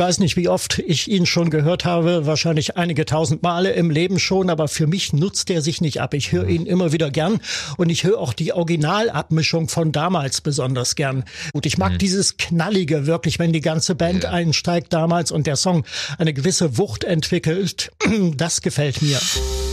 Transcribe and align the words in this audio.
weiß 0.00 0.18
nicht, 0.18 0.36
wie 0.36 0.48
oft 0.48 0.78
ich 0.78 1.10
ihn 1.10 1.26
schon 1.26 1.50
gehört 1.50 1.84
habe, 1.84 2.24
wahrscheinlich 2.24 2.78
einige 2.78 3.04
tausend 3.04 3.42
Male 3.42 3.72
im 3.72 3.90
Leben 3.90 4.18
schon, 4.18 4.48
aber 4.48 4.66
für 4.66 4.86
mich 4.86 5.12
nutzt 5.12 5.50
er 5.50 5.60
sich 5.60 5.82
nicht 5.82 6.00
ab. 6.00 6.14
Ich 6.14 6.32
höre 6.32 6.48
ihn 6.48 6.64
immer 6.64 6.90
wieder 6.90 7.10
gern 7.10 7.38
und 7.76 7.90
ich 7.90 8.02
höre 8.04 8.18
auch 8.18 8.32
die 8.32 8.54
Originalabmischung 8.54 9.68
von 9.68 9.92
damals 9.92 10.40
besonders 10.40 10.94
gern. 10.94 11.24
Und 11.52 11.66
ich 11.66 11.76
mag 11.76 11.92
mhm. 11.92 11.98
dieses 11.98 12.38
Knallige 12.38 13.06
wirklich, 13.06 13.38
wenn 13.38 13.52
die 13.52 13.60
ganze 13.60 13.94
Band 13.94 14.24
ja. 14.24 14.30
einsteigt 14.30 14.92
damals 14.92 15.30
und 15.30 15.46
der 15.46 15.56
Song 15.56 15.84
eine 16.16 16.32
gewisse 16.32 16.78
Wucht 16.78 17.04
entwickelt. 17.04 17.92
Das 18.36 18.62
gefällt 18.62 19.02
mir. 19.02 19.20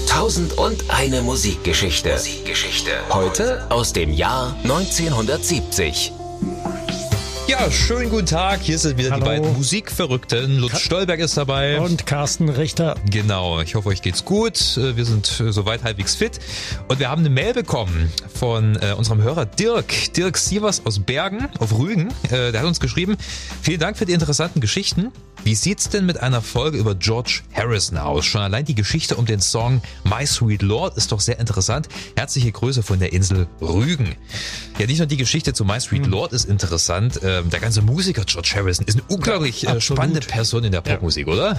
Tausend 0.09 0.57
und 0.57 0.89
eine 0.89 1.21
Musikgeschichte. 1.21 2.12
Musikgeschichte. 2.12 2.91
Heute 3.12 3.70
aus 3.71 3.94
dem 3.94 4.12
Jahr 4.12 4.55
1970. 4.64 6.12
Ja, 7.48 7.71
schönen 7.71 8.09
guten 8.09 8.25
Tag. 8.25 8.59
Hier 8.59 8.77
sind 8.77 8.98
wieder 8.98 9.11
Hallo. 9.11 9.21
die 9.21 9.25
beiden 9.25 9.54
Musikverrückten. 9.54 10.57
Lutz 10.57 10.73
Ka 10.73 10.80
Stolberg 10.80 11.21
ist 11.21 11.38
dabei. 11.38 11.80
Und 11.80 12.05
Carsten 12.05 12.49
Richter. 12.49 12.95
Genau. 13.09 13.62
Ich 13.62 13.76
hoffe, 13.76 13.88
euch 13.88 14.02
geht's 14.02 14.26
gut. 14.26 14.76
Äh, 14.76 14.98
wir 14.98 15.05
sind 15.05 15.40
äh, 15.40 15.54
soweit 15.54 15.81
halbwegs 15.81 16.13
fit. 16.13 16.41
Und 16.90 16.99
wir 16.99 17.09
haben 17.09 17.21
eine 17.21 17.30
Mail 17.30 17.54
bekommen 17.54 18.12
von 18.35 18.76
äh, 18.76 18.91
unserem 18.98 19.21
Hörer 19.21 19.45
Dirk. 19.45 20.13
Dirk 20.13 20.38
Sievers 20.38 20.85
aus 20.85 20.99
Bergen 20.99 21.48
auf 21.59 21.71
Rügen. 21.80 22.09
Äh, 22.23 22.52
der 22.52 22.59
hat 22.59 22.68
uns 22.68 22.81
geschrieben. 22.81 23.16
Vielen 23.62 23.79
Dank 23.79 23.98
für 23.98 24.05
die 24.05 24.13
interessanten 24.13 24.59
Geschichten. 24.59 25.13
Wie 25.45 25.55
sieht's 25.55 25.88
denn 25.88 26.05
mit 26.05 26.20
einer 26.20 26.41
Folge 26.41 26.77
über 26.77 26.95
George 26.95 27.43
Harrison 27.54 27.98
aus? 27.98 28.26
Schon 28.26 28.41
allein 28.41 28.66
die 28.66 28.76
Geschichte 28.76 29.16
um 29.16 29.26
den 29.26 29.40
Song 29.40 29.82
My 30.04 30.26
Sweet 30.26 30.62
Lord 30.62 30.98
ist 30.98 31.13
doch 31.13 31.21
sehr 31.21 31.40
interessant. 31.40 31.88
Herzliche 32.18 32.52
Grüße 32.52 32.84
von 32.84 32.99
der 32.99 33.13
Insel 33.13 33.48
Rügen. 33.62 34.18
Ja, 34.77 34.88
nicht 34.88 34.98
nur 34.98 35.07
die 35.07 35.16
Geschichte 35.16 35.54
zu 35.54 35.63
My 35.63 35.79
Sweet 35.79 36.04
hm. 36.04 36.12
Lord 36.12 36.34
ist 36.34 36.49
interessant. 36.49 37.21
Ähm, 37.38 37.50
der 37.50 37.59
ganze 37.59 37.82
Musiker 37.82 38.23
George 38.26 38.54
Harrison 38.55 38.86
ist 38.86 38.96
eine 38.96 39.04
unglaublich 39.08 39.64
ja, 39.64 39.76
äh, 39.76 39.82
spannende 39.82 40.22
Person 40.22 40.64
in 40.64 40.72
der 40.72 40.82
Popmusik, 40.82 41.27
ja. 41.27 41.34
oder? 41.34 41.58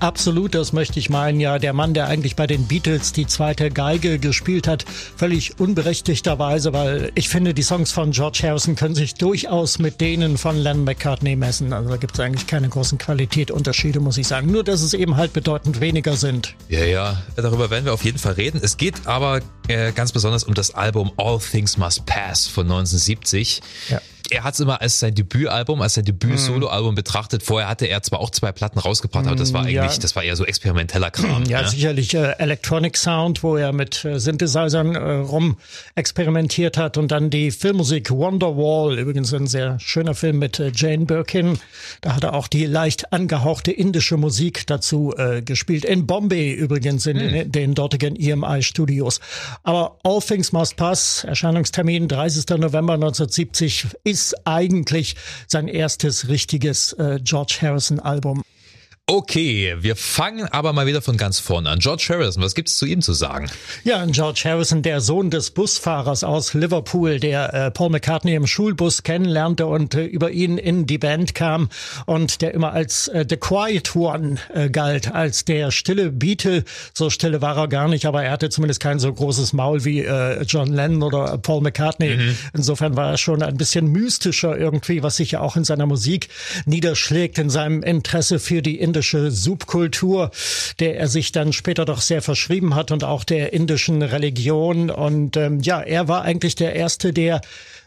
Absolut, 0.00 0.54
das 0.54 0.72
möchte 0.72 0.98
ich 0.98 1.10
meinen. 1.10 1.40
Ja, 1.40 1.58
der 1.58 1.74
Mann, 1.74 1.92
der 1.92 2.06
eigentlich 2.06 2.34
bei 2.34 2.46
den 2.46 2.66
Beatles 2.66 3.12
die 3.12 3.26
zweite 3.26 3.70
Geige 3.70 4.18
gespielt 4.18 4.66
hat, 4.66 4.86
völlig 4.88 5.60
unberechtigterweise, 5.60 6.72
weil 6.72 7.12
ich 7.14 7.28
finde, 7.28 7.52
die 7.52 7.62
Songs 7.62 7.92
von 7.92 8.12
George 8.12 8.40
Harrison 8.42 8.76
können 8.76 8.94
sich 8.94 9.14
durchaus 9.14 9.78
mit 9.78 10.00
denen 10.00 10.38
von 10.38 10.56
Lennon 10.56 10.84
McCartney 10.84 11.36
messen. 11.36 11.74
Also 11.74 11.90
da 11.90 11.96
gibt 11.98 12.14
es 12.14 12.20
eigentlich 12.20 12.46
keine 12.46 12.70
großen 12.70 12.96
Qualitätunterschiede, 12.96 14.00
muss 14.00 14.16
ich 14.16 14.26
sagen. 14.26 14.50
Nur, 14.50 14.64
dass 14.64 14.80
es 14.80 14.94
eben 14.94 15.18
halt 15.18 15.34
bedeutend 15.34 15.82
weniger 15.82 16.16
sind. 16.16 16.54
Ja, 16.70 16.82
ja, 16.84 17.22
darüber 17.36 17.68
werden 17.68 17.84
wir 17.84 17.92
auf 17.92 18.04
jeden 18.04 18.18
Fall 18.18 18.32
reden. 18.32 18.58
Es 18.62 18.78
geht 18.78 19.06
aber 19.06 19.42
äh, 19.68 19.92
ganz 19.92 20.12
besonders 20.12 20.44
um 20.44 20.54
das 20.54 20.74
Album 20.74 21.12
All 21.18 21.38
Things 21.38 21.76
Must 21.76 22.06
Pass 22.06 22.46
von 22.46 22.64
1970. 22.64 23.60
Ja 23.90 24.00
er 24.30 24.44
hat 24.44 24.54
es 24.54 24.60
immer 24.60 24.80
als 24.80 24.98
sein 25.00 25.14
Debütalbum, 25.14 25.82
als 25.82 25.94
sein 25.94 26.04
Debüt-Soloalbum 26.04 26.94
betrachtet. 26.94 27.42
Vorher 27.42 27.68
hatte 27.68 27.86
er 27.86 28.02
zwar 28.02 28.20
auch 28.20 28.30
zwei 28.30 28.52
Platten 28.52 28.78
rausgebracht, 28.78 29.26
aber 29.26 29.36
das 29.36 29.52
war 29.52 29.62
eigentlich, 29.62 29.74
ja. 29.74 29.86
das 29.86 30.14
war 30.16 30.22
eher 30.22 30.36
so 30.36 30.44
experimenteller 30.44 31.10
Kram. 31.10 31.44
Ja, 31.44 31.62
ja. 31.62 31.68
sicherlich 31.68 32.14
äh, 32.14 32.32
Electronic 32.38 32.96
Sound, 32.96 33.42
wo 33.42 33.56
er 33.56 33.72
mit 33.72 34.04
äh, 34.04 34.18
Synthesizern 34.20 34.94
äh, 34.94 34.98
rum 34.98 35.56
experimentiert 35.94 36.76
hat 36.76 36.96
und 36.96 37.10
dann 37.10 37.30
die 37.30 37.50
Filmmusik 37.50 38.10
Wonderwall, 38.10 38.98
übrigens 38.98 39.34
ein 39.34 39.46
sehr 39.46 39.78
schöner 39.80 40.14
Film 40.14 40.38
mit 40.38 40.60
äh, 40.60 40.72
Jane 40.74 41.06
Birkin. 41.06 41.58
Da 42.00 42.14
hat 42.14 42.24
er 42.24 42.34
auch 42.34 42.48
die 42.48 42.66
leicht 42.66 43.12
angehauchte 43.12 43.72
indische 43.72 44.16
Musik 44.16 44.66
dazu 44.66 45.14
äh, 45.16 45.42
gespielt. 45.42 45.84
In 45.84 46.06
Bombay 46.06 46.52
übrigens, 46.52 47.06
in 47.06 47.18
hm. 47.18 47.32
den, 47.32 47.52
den 47.52 47.74
dortigen 47.74 48.16
EMI 48.16 48.62
Studios. 48.62 49.20
Aber 49.62 49.98
All 50.04 50.20
Things 50.20 50.52
Must 50.52 50.76
Pass, 50.76 51.24
Erscheinungstermin 51.24 52.08
30. 52.08 52.48
November 52.58 52.94
1970, 52.94 53.86
ist 54.04 54.19
ist 54.20 54.46
eigentlich 54.46 55.16
sein 55.46 55.66
erstes 55.68 56.28
richtiges 56.28 56.92
äh, 56.94 57.18
George 57.22 57.58
Harrison 57.62 58.00
Album. 58.00 58.42
Okay, 59.12 59.74
wir 59.80 59.96
fangen 59.96 60.46
aber 60.52 60.72
mal 60.72 60.86
wieder 60.86 61.02
von 61.02 61.16
ganz 61.16 61.40
vorne 61.40 61.68
an. 61.68 61.80
George 61.80 62.06
Harrison, 62.10 62.44
was 62.44 62.54
gibt's 62.54 62.76
zu 62.78 62.86
ihm 62.86 63.02
zu 63.02 63.12
sagen? 63.12 63.50
Ja, 63.82 64.06
George 64.06 64.42
Harrison, 64.44 64.82
der 64.82 65.00
Sohn 65.00 65.30
des 65.30 65.50
Busfahrers 65.50 66.22
aus 66.22 66.54
Liverpool, 66.54 67.18
der 67.18 67.52
äh, 67.52 67.70
Paul 67.72 67.90
McCartney 67.90 68.36
im 68.36 68.46
Schulbus 68.46 69.02
kennenlernte 69.02 69.66
und 69.66 69.96
äh, 69.96 70.04
über 70.04 70.30
ihn 70.30 70.58
in 70.58 70.86
die 70.86 70.98
Band 70.98 71.34
kam 71.34 71.70
und 72.06 72.40
der 72.40 72.54
immer 72.54 72.72
als 72.72 73.08
äh, 73.08 73.26
The 73.28 73.36
Quiet 73.36 73.96
One 73.96 74.36
äh, 74.54 74.70
galt, 74.70 75.12
als 75.12 75.44
der 75.44 75.72
stille 75.72 76.12
Beatle. 76.12 76.62
So 76.94 77.10
stille 77.10 77.42
war 77.42 77.56
er 77.56 77.66
gar 77.66 77.88
nicht, 77.88 78.06
aber 78.06 78.22
er 78.22 78.30
hatte 78.30 78.48
zumindest 78.48 78.78
kein 78.78 79.00
so 79.00 79.12
großes 79.12 79.52
Maul 79.52 79.84
wie 79.84 80.04
äh, 80.04 80.44
John 80.44 80.68
Lennon 80.68 81.02
oder 81.02 81.36
Paul 81.38 81.62
McCartney. 81.62 82.14
Mhm. 82.14 82.36
Insofern 82.54 82.94
war 82.94 83.10
er 83.10 83.18
schon 83.18 83.42
ein 83.42 83.56
bisschen 83.56 83.88
mystischer 83.88 84.56
irgendwie, 84.56 85.02
was 85.02 85.16
sich 85.16 85.32
ja 85.32 85.40
auch 85.40 85.56
in 85.56 85.64
seiner 85.64 85.86
Musik 85.86 86.28
niederschlägt, 86.64 87.40
in 87.40 87.50
seinem 87.50 87.82
Interesse 87.82 88.38
für 88.38 88.62
die 88.62 88.78
indische 88.78 88.99
indische 89.00 89.30
Subkultur, 89.30 90.30
der 90.78 90.98
er 90.98 91.08
sich 91.08 91.32
dann 91.32 91.54
später 91.54 91.86
doch 91.86 92.02
sehr 92.02 92.20
verschrieben 92.20 92.74
hat 92.74 92.90
und 92.90 93.02
auch 93.02 93.24
der 93.24 93.54
indischen 93.54 94.02
Religion. 94.02 94.90
Und 94.90 95.38
ähm, 95.38 95.60
ja, 95.60 95.80
er 95.80 96.06
war 96.06 96.22
eigentlich 96.22 96.54
der 96.54 96.74
Erste, 96.74 97.14
der 97.14 97.40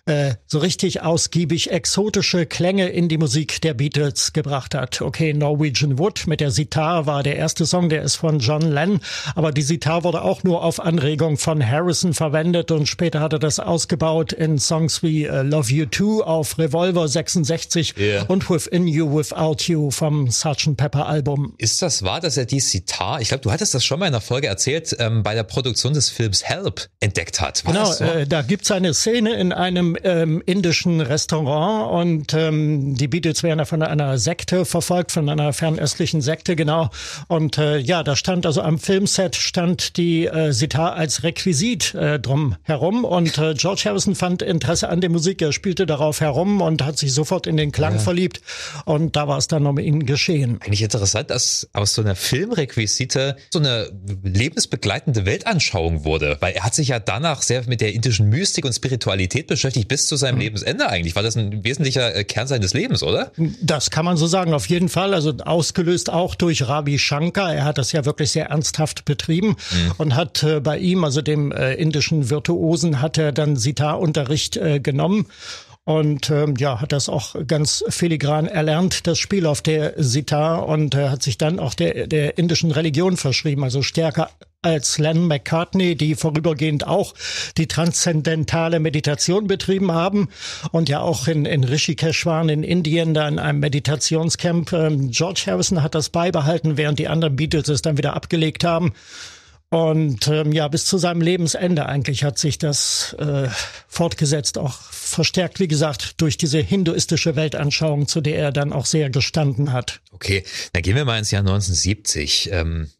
äh, 0.05 0.35
so 0.47 0.59
richtig 0.59 1.01
ausgiebig 1.01 1.71
exotische 1.71 2.45
Klänge 2.45 2.89
in 2.89 3.07
die 3.07 3.17
Musik 3.17 3.61
der 3.61 3.73
Beatles 3.73 4.33
gebracht 4.33 4.75
hat. 4.75 5.01
Okay, 5.01 5.33
Norwegian 5.33 5.97
Wood 5.97 6.27
mit 6.27 6.41
der 6.41 6.51
Sitar 6.51 7.05
war 7.05 7.23
der 7.23 7.37
erste 7.37 7.65
Song, 7.65 7.87
der 7.87 8.03
ist 8.03 8.15
von 8.15 8.39
John 8.39 8.61
Lennon, 8.61 8.99
aber 9.35 9.51
die 9.51 9.61
Sitar 9.61 10.03
wurde 10.03 10.21
auch 10.21 10.43
nur 10.43 10.63
auf 10.63 10.81
Anregung 10.81 11.37
von 11.37 11.65
Harrison 11.65 12.13
verwendet 12.13 12.71
und 12.71 12.87
später 12.87 13.21
hat 13.21 13.33
er 13.33 13.39
das 13.39 13.59
ausgebaut 13.59 14.33
in 14.33 14.59
Songs 14.59 15.03
wie 15.03 15.29
uh, 15.29 15.41
Love 15.41 15.71
You 15.71 15.85
Too 15.85 16.21
auf 16.21 16.57
Revolver 16.57 17.07
66 17.07 17.95
yeah. 17.97 18.23
und 18.23 18.49
Within 18.49 18.87
You 18.87 19.17
Without 19.17 19.63
You 19.71 19.89
vom 19.89 20.29
Sgt. 20.29 20.75
Pepper 20.75 21.07
Album. 21.07 21.53
Ist 21.57 21.81
das 21.81 22.03
wahr, 22.03 22.19
dass 22.19 22.35
er 22.35 22.45
die 22.45 22.59
Sitar, 22.59 23.21
ich 23.21 23.29
glaube, 23.29 23.43
du 23.43 23.51
hattest 23.51 23.73
das 23.73 23.85
schon 23.85 23.99
mal 23.99 24.07
in 24.07 24.11
der 24.11 24.21
Folge 24.21 24.47
erzählt, 24.47 24.95
ähm, 24.99 25.23
bei 25.23 25.33
der 25.33 25.43
Produktion 25.43 25.93
des 25.93 26.09
Films 26.09 26.43
Help 26.43 26.89
entdeckt 26.99 27.39
hat? 27.39 27.63
War 27.65 27.73
genau, 27.73 27.85
so? 27.85 28.03
äh, 28.03 28.27
da 28.27 28.41
gibt's 28.41 28.69
eine 28.69 28.93
Szene 28.93 29.33
in 29.35 29.53
einem 29.53 29.92
ähm, 30.03 30.41
indischen 30.45 31.01
Restaurant 31.01 31.91
und 31.91 32.33
ähm, 32.33 32.95
die 32.95 33.07
Beatles 33.07 33.43
werden 33.43 33.59
ja 33.59 33.65
von 33.65 33.81
einer 33.81 34.17
Sekte 34.17 34.65
verfolgt, 34.65 35.11
von 35.11 35.29
einer 35.29 35.53
fernöstlichen 35.53 36.21
Sekte, 36.21 36.55
genau. 36.55 36.89
Und 37.27 37.57
äh, 37.57 37.77
ja, 37.77 38.03
da 38.03 38.15
stand 38.15 38.45
also 38.45 38.61
am 38.61 38.79
Filmset 38.79 39.35
stand 39.35 39.97
die 39.97 40.25
äh, 40.25 40.51
Sitar 40.51 40.93
als 40.93 41.23
Requisit 41.23 41.93
äh, 41.95 42.19
drum 42.19 42.55
herum 42.63 43.05
und 43.05 43.37
äh, 43.37 43.53
George 43.53 43.83
Harrison 43.85 44.15
fand 44.15 44.41
Interesse 44.41 44.89
an 44.89 45.01
der 45.01 45.09
Musik. 45.09 45.41
Er 45.41 45.53
spielte 45.53 45.85
darauf 45.85 46.21
herum 46.21 46.61
und 46.61 46.83
hat 46.83 46.97
sich 46.97 47.13
sofort 47.13 47.47
in 47.47 47.57
den 47.57 47.71
Klang 47.71 47.95
ja. 47.95 47.99
verliebt 47.99 48.41
und 48.85 49.15
da 49.15 49.27
war 49.27 49.37
es 49.37 49.47
dann 49.47 49.65
um 49.65 49.77
ihn 49.77 50.05
geschehen. 50.05 50.59
Eigentlich 50.61 50.81
interessant, 50.81 51.29
dass 51.29 51.69
aus 51.73 51.93
so 51.93 52.01
einer 52.01 52.15
Filmrequisite 52.15 53.37
so 53.51 53.59
eine 53.59 53.91
lebensbegleitende 54.23 55.25
Weltanschauung 55.25 56.05
wurde, 56.05 56.37
weil 56.39 56.53
er 56.53 56.63
hat 56.63 56.75
sich 56.75 56.89
ja 56.89 56.99
danach 56.99 57.41
sehr 57.41 57.63
mit 57.67 57.81
der 57.81 57.93
indischen 57.93 58.29
Mystik 58.29 58.65
und 58.65 58.73
Spiritualität 58.73 59.47
beschäftigt, 59.47 59.82
bis 59.87 60.07
zu 60.07 60.15
seinem 60.15 60.35
mhm. 60.35 60.41
Lebensende 60.41 60.89
eigentlich. 60.89 61.15
War 61.15 61.23
das 61.23 61.35
ein 61.35 61.63
wesentlicher 61.63 62.15
äh, 62.15 62.23
Kern 62.23 62.47
seines 62.47 62.73
Lebens, 62.73 63.03
oder? 63.03 63.31
Das 63.61 63.89
kann 63.89 64.05
man 64.05 64.17
so 64.17 64.27
sagen, 64.27 64.53
auf 64.53 64.67
jeden 64.67 64.89
Fall. 64.89 65.13
Also 65.13 65.33
ausgelöst 65.43 66.11
auch 66.11 66.35
durch 66.35 66.67
Ravi 66.67 66.99
Shankar. 66.99 67.53
Er 67.53 67.65
hat 67.65 67.77
das 67.77 67.91
ja 67.91 68.05
wirklich 68.05 68.31
sehr 68.31 68.47
ernsthaft 68.47 69.05
betrieben 69.05 69.49
mhm. 69.49 69.91
und 69.97 70.15
hat 70.15 70.43
äh, 70.43 70.59
bei 70.59 70.77
ihm, 70.77 71.03
also 71.03 71.21
dem 71.21 71.51
äh, 71.51 71.73
indischen 71.73 72.29
Virtuosen, 72.29 73.01
hat 73.01 73.17
er 73.17 73.31
dann 73.31 73.55
Sitar-Unterricht 73.55 74.57
äh, 74.57 74.79
genommen 74.79 75.27
und 75.85 76.29
ähm, 76.29 76.55
ja, 76.57 76.79
hat 76.79 76.91
das 76.93 77.09
auch 77.09 77.35
ganz 77.45 77.83
filigran 77.89 78.47
erlernt, 78.47 79.05
das 79.05 79.19
Spiel 79.19 79.45
auf 79.45 79.61
der 79.61 79.93
Sitar 79.97 80.65
und 80.67 80.95
äh, 80.95 81.09
hat 81.09 81.23
sich 81.23 81.37
dann 81.37 81.59
auch 81.59 81.73
der, 81.73 82.07
der 82.07 82.37
indischen 82.37 82.71
Religion 82.71 83.17
verschrieben, 83.17 83.63
also 83.63 83.81
stärker 83.81 84.29
als 84.63 84.97
Len 84.97 85.27
McCartney, 85.27 85.95
die 85.95 86.15
vorübergehend 86.15 86.87
auch 86.87 87.13
die 87.57 87.67
transzendentale 87.67 88.79
Meditation 88.79 89.47
betrieben 89.47 89.91
haben 89.91 90.29
und 90.71 90.89
ja 90.89 91.01
auch 91.01 91.27
in, 91.27 91.45
in 91.45 91.63
Rishikesh 91.63 92.25
waren 92.25 92.49
in 92.49 92.63
Indien 92.63 93.13
da 93.13 93.27
in 93.27 93.39
einem 93.39 93.59
Meditationscamp. 93.59 94.73
Ähm, 94.73 95.11
George 95.11 95.43
Harrison 95.47 95.83
hat 95.83 95.95
das 95.95 96.09
beibehalten, 96.09 96.77
während 96.77 96.99
die 96.99 97.07
anderen 97.07 97.35
Beatles 97.35 97.67
es 97.67 97.81
dann 97.81 97.97
wieder 97.97 98.15
abgelegt 98.15 98.63
haben. 98.63 98.93
Und 99.73 100.27
ähm, 100.27 100.51
ja, 100.51 100.67
bis 100.67 100.85
zu 100.85 100.99
seinem 100.99 101.21
Lebensende 101.21 101.87
eigentlich 101.87 102.23
hat 102.23 102.37
sich 102.37 102.59
das 102.59 103.15
äh, 103.17 103.47
fortgesetzt, 103.87 104.59
auch 104.59 104.79
verstärkt, 104.79 105.59
wie 105.59 105.67
gesagt, 105.67 106.21
durch 106.21 106.37
diese 106.37 106.59
hinduistische 106.59 107.35
Weltanschauung, 107.35 108.07
zu 108.07 108.21
der 108.21 108.37
er 108.37 108.51
dann 108.51 108.71
auch 108.71 108.85
sehr 108.85 109.09
gestanden 109.09 109.73
hat. 109.73 109.99
Okay, 110.11 110.43
dann 110.73 110.83
gehen 110.83 110.95
wir 110.95 111.05
mal 111.05 111.17
ins 111.17 111.31
Jahr 111.31 111.39
1970. 111.39 112.51
Ähm, 112.51 112.91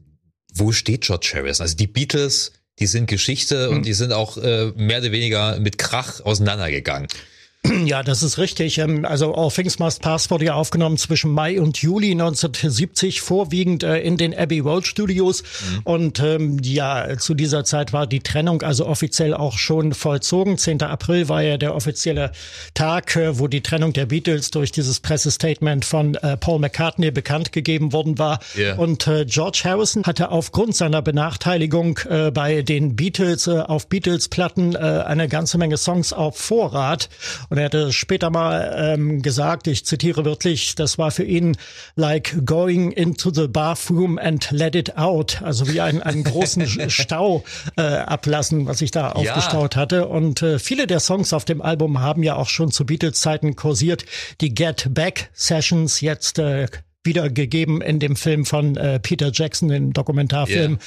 wo 0.53 0.71
steht 0.71 1.01
George 1.01 1.31
Harrison? 1.35 1.63
Also 1.63 1.75
die 1.75 1.87
Beatles, 1.87 2.53
die 2.79 2.87
sind 2.87 3.07
Geschichte 3.07 3.69
und 3.69 3.85
die 3.85 3.93
sind 3.93 4.13
auch 4.13 4.37
äh, 4.37 4.71
mehr 4.75 4.99
oder 4.99 5.11
weniger 5.11 5.59
mit 5.59 5.77
Krach 5.77 6.21
auseinandergegangen. 6.21 7.07
Ja, 7.85 8.03
das 8.03 8.23
ist 8.23 8.37
richtig. 8.37 8.77
Ähm, 8.77 9.05
also 9.05 9.33
All 9.35 9.49
Things 9.49 9.79
Must 9.79 10.01
Pass 10.01 10.29
wurde 10.31 10.45
ja 10.45 10.53
aufgenommen 10.55 10.97
zwischen 10.97 11.31
Mai 11.31 11.59
und 11.59 11.77
Juli 11.81 12.11
1970, 12.11 13.21
vorwiegend 13.21 13.83
äh, 13.83 13.99
in 13.99 14.17
den 14.17 14.37
Abbey 14.37 14.59
Road 14.59 14.85
Studios. 14.85 15.43
Mhm. 15.43 15.79
Und 15.83 16.19
ähm, 16.19 16.59
ja, 16.61 17.17
zu 17.17 17.33
dieser 17.33 17.63
Zeit 17.63 17.93
war 17.93 18.07
die 18.07 18.21
Trennung 18.21 18.61
also 18.61 18.85
offiziell 18.85 19.33
auch 19.33 19.57
schon 19.57 19.93
vollzogen. 19.93 20.57
10. 20.57 20.81
April 20.81 21.29
war 21.29 21.41
ja 21.41 21.57
der 21.57 21.75
offizielle 21.75 22.31
Tag, 22.73 23.15
äh, 23.15 23.39
wo 23.39 23.47
die 23.47 23.61
Trennung 23.61 23.93
der 23.93 24.07
Beatles 24.07 24.51
durch 24.51 24.71
dieses 24.71 24.99
Pressestatement 24.99 25.85
von 25.85 26.15
äh, 26.15 26.37
Paul 26.37 26.59
McCartney 26.59 27.11
bekannt 27.11 27.51
gegeben 27.51 27.93
worden 27.93 28.17
war. 28.17 28.39
Yeah. 28.57 28.75
Und 28.77 29.07
äh, 29.07 29.25
George 29.25 29.61
Harrison 29.63 30.03
hatte 30.03 30.29
aufgrund 30.31 30.75
seiner 30.75 31.01
Benachteiligung 31.01 31.99
äh, 32.09 32.31
bei 32.31 32.61
den 32.61 32.95
Beatles 32.95 33.47
äh, 33.47 33.59
auf 33.59 33.87
Beatles-Platten 33.87 34.75
eine 34.75 35.27
ganze 35.27 35.57
Menge 35.57 35.77
Songs 35.77 36.13
auf 36.13 36.37
Vorrat. 36.37 37.09
Und 37.53 37.59
er 37.59 37.65
hatte 37.65 37.93
später 37.93 38.31
mal 38.31 38.73
ähm, 38.75 39.21
gesagt, 39.21 39.67
ich 39.67 39.85
zitiere 39.85 40.25
wörtlich, 40.25 40.73
das 40.73 40.97
war 40.97 41.11
für 41.11 41.23
ihn 41.23 41.55
like 41.95 42.47
going 42.47 42.91
into 42.91 43.31
the 43.31 43.47
bathroom 43.47 44.17
and 44.17 44.49
let 44.49 44.73
it 44.73 44.97
out. 44.97 45.39
Also 45.43 45.71
wie 45.71 45.79
einen, 45.79 46.01
einen 46.01 46.23
großen 46.23 46.65
Stau 46.89 47.43
äh, 47.77 47.83
ablassen, 47.83 48.65
was 48.65 48.79
sich 48.79 48.89
da 48.89 49.01
ja. 49.01 49.11
aufgestaut 49.11 49.75
hatte. 49.75 50.07
Und 50.07 50.41
äh, 50.41 50.57
viele 50.57 50.87
der 50.87 50.99
Songs 50.99 51.31
auf 51.31 51.45
dem 51.45 51.61
Album 51.61 51.99
haben 51.99 52.23
ja 52.23 52.37
auch 52.37 52.49
schon 52.49 52.71
zu 52.71 52.87
Beatles-Zeiten 52.87 53.55
kursiert. 53.55 54.03
Die 54.41 54.55
Get 54.55 54.87
Back 54.89 55.29
Sessions 55.33 56.01
jetzt 56.01 56.39
äh, 56.39 56.65
wiedergegeben 57.03 57.81
in 57.81 57.99
dem 57.99 58.15
Film 58.15 58.45
von 58.45 58.75
äh, 58.75 58.99
Peter 58.99 59.31
Jackson, 59.33 59.69
dem 59.69 59.93
Dokumentarfilm. 59.93 60.73
Yeah 60.73 60.79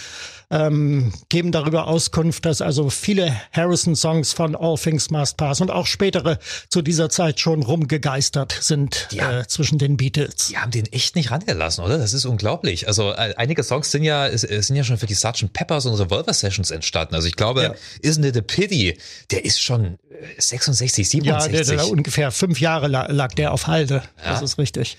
ähm, 0.51 1.13
geben 1.29 1.51
darüber 1.51 1.89
Auskunft, 1.89 2.45
dass 2.45 2.61
also 2.61 2.89
viele 2.91 3.35
Harrison-Songs 3.53 4.33
von 4.33 4.55
All 4.55 4.77
Things 4.77 5.11
Must 5.11 5.37
Pass 5.37 5.61
und 5.61 5.71
auch 5.71 5.87
spätere 5.87 6.39
zu 6.69 6.83
dieser 6.83 7.11
Zeit 7.11 7.41
schon 7.41 7.63
rumgegeistert 7.63 8.57
sind 8.61 9.09
ja. 9.11 9.41
äh, 9.41 9.47
zwischen 9.49 9.79
den 9.79 9.97
Beatles. 9.97 10.49
Die 10.49 10.59
haben 10.59 10.71
den 10.71 10.87
echt 10.93 11.17
nicht 11.17 11.31
rangelassen, 11.31 11.85
oder? 11.85 11.99
Das 11.99 12.13
ist 12.13 12.25
unglaublich. 12.25 12.87
Also 12.87 13.11
äh, 13.13 13.35
einige 13.37 13.63
Songs 13.65 13.91
sind 13.91 14.05
ja 14.05 14.37
sind 14.37 14.77
ja 14.77 14.85
schon 14.85 14.99
für 14.99 15.07
die 15.07 15.15
Sgt. 15.15 15.53
Peppers 15.53 15.87
und 15.87 15.95
Revolver 15.95 16.33
Sessions 16.33 16.71
entstanden. 16.71 17.15
Also 17.15 17.27
ich 17.27 17.37
glaube, 17.37 17.63
ja. 17.63 17.75
Isn't 18.09 18.27
It 18.27 18.37
a 18.37 18.41
Pity, 18.41 18.99
der 19.31 19.45
ist 19.45 19.61
schon 19.61 19.99
66, 20.39 21.09
67. 21.09 21.53
Ja, 21.53 21.65
der, 21.65 21.77
der, 21.77 21.91
ungefähr 21.91 22.31
fünf 22.31 22.61
Jahre 22.61 22.89
lag 22.89 23.35
der 23.35 23.53
auf 23.53 23.67
Halde. 23.67 24.03
Ja. 24.25 24.33
Das 24.33 24.43
ist 24.43 24.59
richtig. 24.59 24.97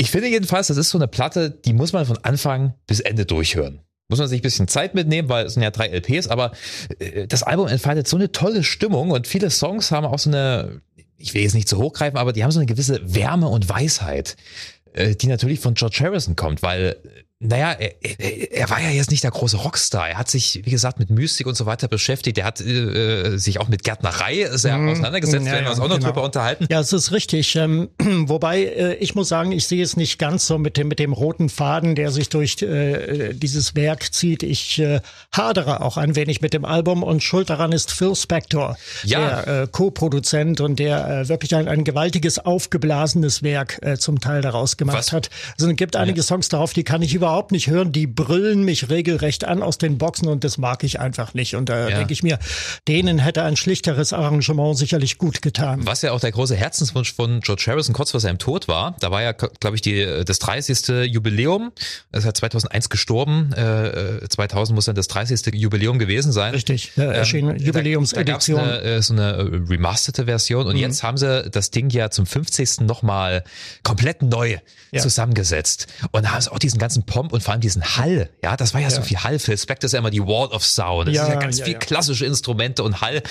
Ich 0.00 0.10
finde 0.10 0.28
jedenfalls, 0.28 0.68
das 0.68 0.78
ist 0.78 0.88
so 0.88 0.96
eine 0.96 1.08
Platte, 1.08 1.50
die 1.50 1.74
muss 1.74 1.92
man 1.92 2.06
von 2.06 2.16
Anfang 2.22 2.72
bis 2.86 3.00
Ende 3.00 3.26
durchhören. 3.26 3.80
Muss 4.08 4.18
man 4.18 4.28
sich 4.28 4.40
ein 4.40 4.42
bisschen 4.42 4.66
Zeit 4.66 4.94
mitnehmen, 4.94 5.28
weil 5.28 5.44
es 5.44 5.52
sind 5.52 5.62
ja 5.62 5.70
drei 5.70 5.88
LPs, 5.88 6.26
aber 6.28 6.52
äh, 6.98 7.26
das 7.26 7.42
Album 7.42 7.68
entfaltet 7.68 8.08
so 8.08 8.16
eine 8.16 8.32
tolle 8.32 8.64
Stimmung 8.64 9.10
und 9.10 9.26
viele 9.26 9.50
Songs 9.50 9.90
haben 9.90 10.06
auch 10.06 10.18
so 10.18 10.30
eine, 10.30 10.80
ich 11.18 11.34
will 11.34 11.42
jetzt 11.42 11.52
nicht 11.52 11.68
zu 11.68 11.76
hochgreifen, 11.76 12.18
aber 12.18 12.32
die 12.32 12.42
haben 12.42 12.50
so 12.50 12.60
eine 12.60 12.66
gewisse 12.66 13.14
Wärme 13.14 13.48
und 13.48 13.68
Weisheit, 13.68 14.38
äh, 14.94 15.14
die 15.14 15.26
natürlich 15.26 15.60
von 15.60 15.74
George 15.74 15.98
Harrison 16.00 16.34
kommt, 16.34 16.62
weil 16.62 16.96
naja, 17.42 17.72
er, 17.72 17.94
er, 18.02 18.52
er 18.52 18.70
war 18.70 18.82
ja 18.82 18.90
jetzt 18.90 19.10
nicht 19.10 19.24
der 19.24 19.30
große 19.30 19.56
Rockstar. 19.56 20.10
Er 20.10 20.18
hat 20.18 20.28
sich, 20.28 20.60
wie 20.62 20.70
gesagt, 20.70 20.98
mit 20.98 21.08
Mystik 21.08 21.46
und 21.46 21.54
so 21.54 21.64
weiter 21.64 21.88
beschäftigt. 21.88 22.36
Er 22.36 22.44
hat 22.44 22.60
äh, 22.60 23.38
sich 23.38 23.58
auch 23.58 23.68
mit 23.68 23.82
Gärtnerei 23.82 24.46
sehr 24.52 24.76
mhm. 24.76 24.90
auseinandergesetzt. 24.90 25.46
Ja, 25.46 25.52
werden 25.52 25.64
wir 25.64 25.70
uns 25.70 25.80
auch 25.80 25.88
noch 25.88 25.96
genau. 25.96 26.08
drüber 26.08 26.22
unterhalten. 26.22 26.66
Ja, 26.70 26.80
es 26.80 26.92
ist 26.92 27.12
richtig. 27.12 27.56
Ähm, 27.56 27.88
wobei, 27.98 28.64
äh, 28.64 28.94
ich 28.96 29.14
muss 29.14 29.28
sagen, 29.28 29.52
ich 29.52 29.66
sehe 29.66 29.82
es 29.82 29.96
nicht 29.96 30.18
ganz 30.18 30.46
so 30.46 30.58
mit 30.58 30.76
dem, 30.76 30.88
mit 30.88 30.98
dem 30.98 31.14
roten 31.14 31.48
Faden, 31.48 31.94
der 31.94 32.10
sich 32.10 32.28
durch 32.28 32.60
äh, 32.60 33.32
dieses 33.32 33.74
Werk 33.74 34.12
zieht. 34.12 34.42
Ich 34.42 34.78
äh, 34.78 35.00
hadere 35.32 35.80
auch 35.80 35.96
ein 35.96 36.16
wenig 36.16 36.42
mit 36.42 36.52
dem 36.52 36.66
Album 36.66 37.02
und 37.02 37.22
schuld 37.22 37.48
daran 37.48 37.72
ist 37.72 37.90
Phil 37.90 38.14
Spector, 38.16 38.76
ja. 39.02 39.42
der 39.44 39.62
äh, 39.62 39.66
Co-Produzent 39.66 40.60
und 40.60 40.78
der 40.78 41.08
äh, 41.08 41.28
wirklich 41.30 41.54
ein, 41.54 41.68
ein 41.68 41.84
gewaltiges, 41.84 42.38
aufgeblasenes 42.38 43.42
Werk 43.42 43.78
äh, 43.80 43.96
zum 43.96 44.20
Teil 44.20 44.42
daraus 44.42 44.76
gemacht 44.76 44.98
Was? 44.98 45.12
hat. 45.12 45.30
Also 45.58 45.70
es 45.70 45.76
gibt 45.76 45.96
einige 45.96 46.18
ja. 46.18 46.22
Songs 46.22 46.50
darauf, 46.50 46.74
die 46.74 46.84
kann 46.84 47.00
ich 47.00 47.14
über 47.14 47.29
überhaupt 47.30 47.52
nicht 47.52 47.68
hören. 47.68 47.92
Die 47.92 48.08
brüllen 48.08 48.64
mich 48.64 48.90
regelrecht 48.90 49.44
an 49.44 49.62
aus 49.62 49.78
den 49.78 49.98
Boxen 49.98 50.26
und 50.26 50.42
das 50.42 50.58
mag 50.58 50.82
ich 50.82 50.98
einfach 50.98 51.32
nicht. 51.32 51.54
Und 51.54 51.68
da 51.68 51.88
ja. 51.88 51.96
denke 51.98 52.12
ich 52.12 52.24
mir, 52.24 52.40
denen 52.88 53.20
hätte 53.20 53.44
ein 53.44 53.56
schlichteres 53.56 54.12
Arrangement 54.12 54.76
sicherlich 54.76 55.16
gut 55.16 55.40
getan. 55.40 55.86
Was 55.86 56.02
ja 56.02 56.10
auch 56.10 56.18
der 56.18 56.32
große 56.32 56.56
Herzenswunsch 56.56 57.14
von 57.14 57.40
George 57.40 57.64
Harrison 57.68 57.94
kurz 57.94 58.10
vor 58.10 58.18
seinem 58.18 58.38
Tod 58.38 58.66
war. 58.66 58.96
Da 58.98 59.12
war 59.12 59.22
ja, 59.22 59.30
glaube 59.30 59.76
ich, 59.76 59.80
die, 59.80 60.24
das 60.24 60.40
30. 60.40 61.12
Jubiläum. 61.12 61.70
Er 62.10 62.18
ist 62.18 62.24
ja 62.24 62.34
2001 62.34 62.88
gestorben. 62.88 63.52
Äh, 63.52 64.28
2000 64.28 64.74
muss 64.74 64.86
dann 64.86 64.96
das 64.96 65.06
30. 65.06 65.54
Jubiläum 65.54 66.00
gewesen 66.00 66.32
sein. 66.32 66.52
Richtig, 66.52 66.96
ja, 66.96 67.12
erschien 67.12 67.50
ähm, 67.50 67.56
Jubiläumsedition. 67.58 68.58
Da, 68.58 68.66
da 68.66 68.78
eine, 68.78 68.82
äh, 68.82 69.02
so 69.02 69.12
eine 69.12 69.32
äh, 69.34 69.60
remasterte 69.68 70.24
Version 70.24 70.66
und 70.66 70.74
mhm. 70.74 70.80
jetzt 70.80 71.04
haben 71.04 71.16
sie 71.16 71.48
das 71.48 71.70
Ding 71.70 71.90
ja 71.90 72.10
zum 72.10 72.26
50. 72.26 72.80
nochmal 72.80 73.44
komplett 73.84 74.22
neu 74.22 74.58
ja. 74.90 75.00
zusammengesetzt 75.00 75.86
und 76.10 76.28
haben 76.28 76.48
auch 76.48 76.58
diesen 76.58 76.78
ganzen 76.78 77.04
Pop 77.04 77.19
Pomp 77.20 77.32
und 77.34 77.42
vor 77.42 77.52
allem 77.52 77.60
diesen 77.60 77.82
Hall. 77.96 78.30
Ja, 78.42 78.56
das 78.56 78.72
war 78.72 78.80
ja, 78.80 78.88
ja. 78.88 78.94
so 78.94 79.02
viel 79.02 79.18
Hall. 79.18 79.38
Phil 79.38 79.58
Spector 79.58 79.86
ist 79.86 79.92
ja 79.92 79.98
immer 79.98 80.10
die 80.10 80.22
Wall 80.22 80.48
of 80.48 80.64
Sound. 80.64 81.08
Das 81.08 81.14
ja, 81.14 81.24
ist 81.24 81.28
ja 81.28 81.34
ganz 81.38 81.58
ja, 81.58 81.64
viel 81.66 81.74
klassische 81.74 82.24
Instrumente 82.24 82.82
und 82.82 83.02
Hall. 83.02 83.22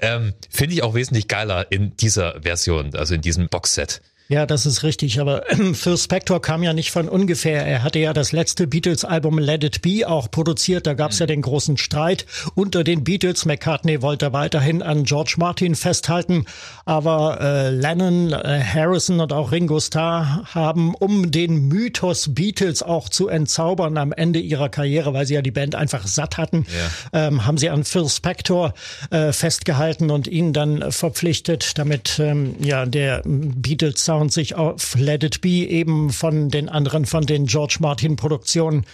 Ähm, 0.00 0.34
Finde 0.50 0.74
ich 0.74 0.82
auch 0.82 0.94
wesentlich 0.94 1.28
geiler 1.28 1.70
in 1.70 1.96
dieser 1.96 2.42
Version, 2.42 2.94
also 2.96 3.14
in 3.14 3.20
diesem 3.20 3.48
Boxset. 3.48 4.02
Ja, 4.28 4.44
das 4.44 4.66
ist 4.66 4.82
richtig. 4.82 5.20
Aber 5.20 5.44
Phil 5.74 5.96
Spector 5.96 6.42
kam 6.42 6.62
ja 6.62 6.72
nicht 6.72 6.90
von 6.90 7.08
ungefähr. 7.08 7.64
Er 7.64 7.82
hatte 7.82 7.98
ja 7.98 8.12
das 8.12 8.32
letzte 8.32 8.66
Beatles-Album 8.66 9.38
Let 9.38 9.64
It 9.64 9.82
Be 9.82 10.08
auch 10.08 10.30
produziert. 10.30 10.86
Da 10.86 10.94
gab 10.94 11.12
es 11.12 11.18
mhm. 11.18 11.22
ja 11.22 11.26
den 11.26 11.42
großen 11.42 11.76
Streit 11.76 12.26
unter 12.54 12.82
den 12.82 13.04
Beatles. 13.04 13.44
McCartney 13.44 14.02
wollte 14.02 14.32
weiterhin 14.32 14.82
an 14.82 15.04
George 15.04 15.34
Martin 15.38 15.76
festhalten. 15.76 16.44
Aber 16.84 17.40
äh, 17.40 17.70
Lennon, 17.70 18.32
äh, 18.32 18.60
Harrison 18.62 19.20
und 19.20 19.32
auch 19.32 19.52
Ringo 19.52 19.78
Starr 19.78 20.44
haben, 20.52 20.94
um 20.94 21.30
den 21.30 21.68
Mythos 21.68 22.34
Beatles 22.34 22.82
auch 22.82 23.08
zu 23.08 23.28
entzaubern 23.28 23.96
am 23.96 24.12
Ende 24.12 24.40
ihrer 24.40 24.68
Karriere, 24.68 25.14
weil 25.14 25.26
sie 25.26 25.34
ja 25.34 25.42
die 25.42 25.50
Band 25.52 25.76
einfach 25.76 26.06
satt 26.06 26.36
hatten, 26.36 26.66
ja. 27.12 27.26
ähm, 27.26 27.46
haben 27.46 27.58
sie 27.58 27.70
an 27.70 27.84
Phil 27.84 28.08
Spector 28.08 28.74
äh, 29.10 29.32
festgehalten 29.32 30.10
und 30.10 30.26
ihn 30.26 30.52
dann 30.52 30.90
verpflichtet, 30.90 31.78
damit 31.78 32.18
ähm, 32.18 32.56
ja 32.60 32.86
der 32.86 33.22
Beatles 33.24 34.04
Sound 34.16 34.32
sich 34.32 34.54
auf 34.54 34.94
Let 34.96 35.24
It 35.24 35.42
Be 35.42 35.68
eben 35.68 36.10
von 36.10 36.48
den 36.48 36.70
anderen, 36.70 37.04
von 37.04 37.26
den 37.26 37.44
George 37.46 37.76
Martin 37.80 38.16
Produktionen 38.16 38.86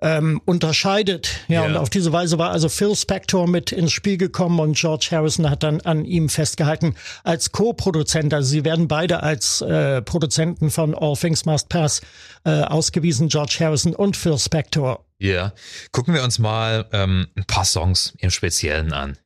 ähm, 0.00 0.40
unterscheidet. 0.44 1.28
Ja, 1.48 1.62
yeah. 1.62 1.70
und 1.70 1.76
auf 1.76 1.90
diese 1.90 2.12
Weise 2.12 2.38
war 2.38 2.52
also 2.52 2.68
Phil 2.68 2.94
Spector 2.94 3.48
mit 3.48 3.72
ins 3.72 3.90
Spiel 3.90 4.16
gekommen 4.16 4.60
und 4.60 4.76
George 4.76 5.08
Harrison 5.10 5.50
hat 5.50 5.64
dann 5.64 5.80
an 5.80 6.04
ihm 6.04 6.28
festgehalten 6.28 6.94
als 7.24 7.50
Co-Produzent. 7.50 8.32
Also 8.32 8.48
sie 8.48 8.64
werden 8.64 8.86
beide 8.86 9.24
als 9.24 9.60
äh, 9.60 10.02
Produzenten 10.02 10.70
von 10.70 10.94
All 10.94 11.16
Things 11.16 11.44
Must 11.44 11.68
Pass 11.68 12.00
äh, 12.44 12.62
ausgewiesen, 12.62 13.28
George 13.28 13.56
Harrison 13.58 13.94
und 13.94 14.16
Phil 14.16 14.38
Spector. 14.38 15.04
Ja, 15.18 15.28
yeah. 15.28 15.52
gucken 15.90 16.14
wir 16.14 16.22
uns 16.22 16.38
mal 16.38 16.86
ähm, 16.92 17.26
ein 17.34 17.44
paar 17.44 17.64
Songs 17.64 18.14
im 18.18 18.30
Speziellen 18.30 18.92
an. 18.92 19.18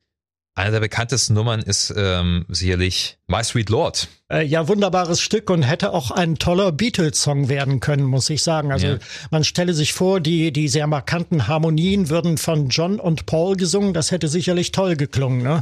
Eine 0.57 0.71
der 0.71 0.79
bekanntesten 0.79 1.33
Nummern 1.33 1.61
ist 1.61 1.93
ähm, 1.97 2.45
sicherlich 2.47 3.17
My 3.27 3.43
Sweet 3.43 3.69
Lord. 3.69 4.07
Äh, 4.31 4.45
ja, 4.45 4.69
wunderbares 4.69 5.19
Stück 5.19 5.49
und 5.49 5.63
hätte 5.63 5.91
auch 5.91 6.11
ein 6.11 6.37
toller 6.37 6.71
Beatles-Song 6.71 7.49
werden 7.49 7.81
können, 7.81 8.03
muss 8.03 8.29
ich 8.29 8.41
sagen. 8.41 8.71
Also 8.71 8.87
ja. 8.87 8.97
man 9.31 9.43
stelle 9.43 9.73
sich 9.73 9.91
vor, 9.91 10.21
die, 10.21 10.53
die 10.53 10.69
sehr 10.69 10.87
markanten 10.87 11.49
Harmonien 11.49 12.09
würden 12.09 12.37
von 12.37 12.69
John 12.69 13.01
und 13.01 13.25
Paul 13.25 13.57
gesungen. 13.57 13.93
Das 13.93 14.11
hätte 14.11 14.29
sicherlich 14.29 14.71
toll 14.71 14.95
geklungen. 14.95 15.43
Ne? 15.43 15.61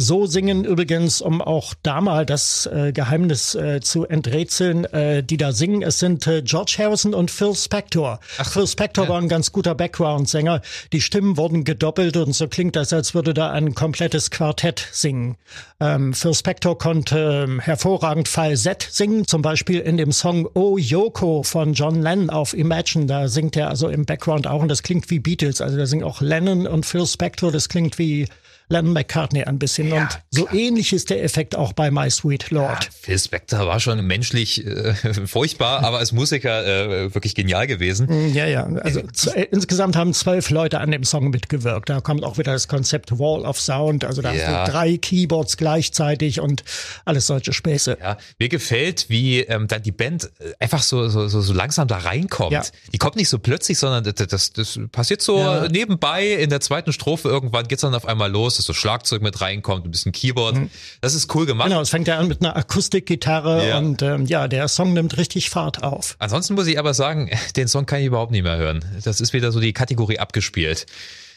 So 0.00 0.24
singen 0.24 0.64
übrigens, 0.64 1.20
um 1.20 1.42
auch 1.42 1.74
da 1.82 2.00
mal 2.00 2.24
das 2.24 2.64
äh, 2.64 2.90
Geheimnis 2.90 3.54
äh, 3.54 3.82
zu 3.82 4.06
enträtseln, 4.06 4.86
äh, 4.86 5.22
die 5.22 5.36
da 5.36 5.52
singen. 5.52 5.82
Es 5.82 5.98
sind 5.98 6.26
äh, 6.26 6.40
George 6.40 6.76
Harrison 6.78 7.12
und 7.12 7.30
Phil 7.30 7.54
Spector. 7.54 8.18
Ach, 8.38 8.50
Phil 8.50 8.66
Spector 8.66 9.04
ja. 9.04 9.10
war 9.10 9.20
ein 9.20 9.28
ganz 9.28 9.52
guter 9.52 9.74
Background-Sänger. 9.74 10.62
Die 10.94 11.02
Stimmen 11.02 11.36
wurden 11.36 11.64
gedoppelt 11.64 12.16
und 12.16 12.32
so 12.32 12.48
klingt 12.48 12.76
das, 12.76 12.94
als 12.94 13.12
würde 13.12 13.34
da 13.34 13.50
ein 13.50 13.74
komplettes 13.74 14.30
Quartett 14.30 14.88
singen. 14.90 15.36
Ähm, 15.80 16.14
Phil 16.14 16.32
Spector 16.32 16.78
konnte 16.78 17.44
ähm, 17.46 17.60
hervorragend 17.60 18.26
Falsett 18.26 18.88
singen, 18.90 19.26
zum 19.26 19.42
Beispiel 19.42 19.80
in 19.80 19.98
dem 19.98 20.12
Song 20.12 20.48
Oh 20.54 20.78
Yoko 20.78 21.42
von 21.42 21.74
John 21.74 22.00
Lennon 22.00 22.30
auf 22.30 22.54
Imagine. 22.54 23.04
Da 23.04 23.28
singt 23.28 23.54
er 23.54 23.68
also 23.68 23.90
im 23.90 24.06
Background 24.06 24.46
auch 24.46 24.62
und 24.62 24.68
das 24.68 24.82
klingt 24.82 25.10
wie 25.10 25.18
Beatles. 25.18 25.60
Also 25.60 25.76
da 25.76 25.84
singen 25.84 26.04
auch 26.04 26.22
Lennon 26.22 26.66
und 26.66 26.86
Phil 26.86 27.06
Spector. 27.06 27.52
Das 27.52 27.68
klingt 27.68 27.98
wie 27.98 28.28
Lennon 28.70 28.92
McCartney 28.92 29.42
ein 29.42 29.58
bisschen. 29.58 29.88
Ja, 29.88 30.02
und 30.02 30.08
so 30.30 30.44
klar. 30.44 30.54
ähnlich 30.54 30.92
ist 30.92 31.10
der 31.10 31.24
Effekt 31.24 31.56
auch 31.56 31.72
bei 31.72 31.90
My 31.90 32.08
Sweet 32.08 32.50
Lord. 32.50 32.84
Ja, 32.84 32.90
Phil 33.00 33.18
Spector 33.18 33.66
war 33.66 33.80
schon 33.80 34.06
menschlich 34.06 34.64
äh, 34.64 34.94
furchtbar, 35.26 35.82
aber 35.82 35.98
als 35.98 36.12
Musiker 36.12 36.64
äh, 36.64 37.12
wirklich 37.12 37.34
genial 37.34 37.66
gewesen. 37.66 38.06
Mm, 38.06 38.32
ja, 38.32 38.46
ja. 38.46 38.64
Also 38.64 39.00
äh, 39.34 39.48
insgesamt 39.50 39.96
haben 39.96 40.14
zwölf 40.14 40.50
Leute 40.50 40.78
an 40.78 40.92
dem 40.92 41.02
Song 41.02 41.30
mitgewirkt. 41.30 41.88
Da 41.88 42.00
kommt 42.00 42.22
auch 42.22 42.38
wieder 42.38 42.52
das 42.52 42.68
Konzept 42.68 43.18
Wall 43.18 43.44
of 43.44 43.60
Sound. 43.60 44.04
Also 44.04 44.22
da 44.22 44.32
ja. 44.32 44.46
hast 44.46 44.68
du 44.68 44.72
drei 44.72 44.96
Keyboards 44.98 45.56
gleichzeitig 45.56 46.38
und 46.38 46.62
alles 47.04 47.26
solche 47.26 47.52
Späße. 47.52 47.98
Ja, 48.00 48.18
mir 48.38 48.48
gefällt, 48.48 49.06
wie 49.08 49.40
ähm, 49.40 49.66
dann 49.66 49.82
die 49.82 49.92
Band 49.92 50.30
äh, 50.38 50.52
einfach 50.60 50.82
so, 50.84 51.08
so, 51.08 51.26
so, 51.26 51.40
so 51.40 51.52
langsam 51.52 51.88
da 51.88 51.98
reinkommt. 51.98 52.52
Ja. 52.52 52.62
Die 52.92 52.98
kommt 52.98 53.16
nicht 53.16 53.28
so 53.28 53.40
plötzlich, 53.40 53.78
sondern 53.78 54.04
das, 54.04 54.28
das, 54.28 54.52
das 54.52 54.78
passiert 54.92 55.22
so 55.22 55.66
nebenbei 55.68 56.28
in 56.28 56.50
der 56.50 56.60
zweiten 56.60 56.92
Strophe 56.92 57.28
irgendwann 57.28 57.66
geht's 57.66 57.82
dann 57.82 57.94
auf 57.94 58.06
einmal 58.06 58.30
los 58.30 58.59
dass 58.60 58.66
so 58.66 58.72
Schlagzeug 58.72 59.22
mit 59.22 59.40
reinkommt, 59.40 59.84
ein 59.84 59.90
bisschen 59.90 60.12
Keyboard. 60.12 60.56
Mhm. 60.56 60.70
Das 61.00 61.14
ist 61.14 61.34
cool 61.34 61.46
gemacht. 61.46 61.68
Genau, 61.68 61.80
es 61.80 61.90
fängt 61.90 62.06
ja 62.06 62.18
an 62.18 62.28
mit 62.28 62.42
einer 62.42 62.56
Akustikgitarre 62.56 63.68
ja. 63.68 63.78
und 63.78 64.02
ähm, 64.02 64.26
ja, 64.26 64.48
der 64.48 64.68
Song 64.68 64.92
nimmt 64.92 65.16
richtig 65.16 65.50
Fahrt 65.50 65.82
auf. 65.82 66.16
Ansonsten 66.18 66.54
muss 66.54 66.66
ich 66.66 66.78
aber 66.78 66.94
sagen, 66.94 67.30
den 67.56 67.68
Song 67.68 67.86
kann 67.86 68.00
ich 68.00 68.06
überhaupt 68.06 68.32
nicht 68.32 68.42
mehr 68.42 68.58
hören. 68.58 68.84
Das 69.04 69.20
ist 69.20 69.32
wieder 69.32 69.50
so 69.50 69.60
die 69.60 69.72
Kategorie 69.72 70.18
abgespielt. 70.18 70.86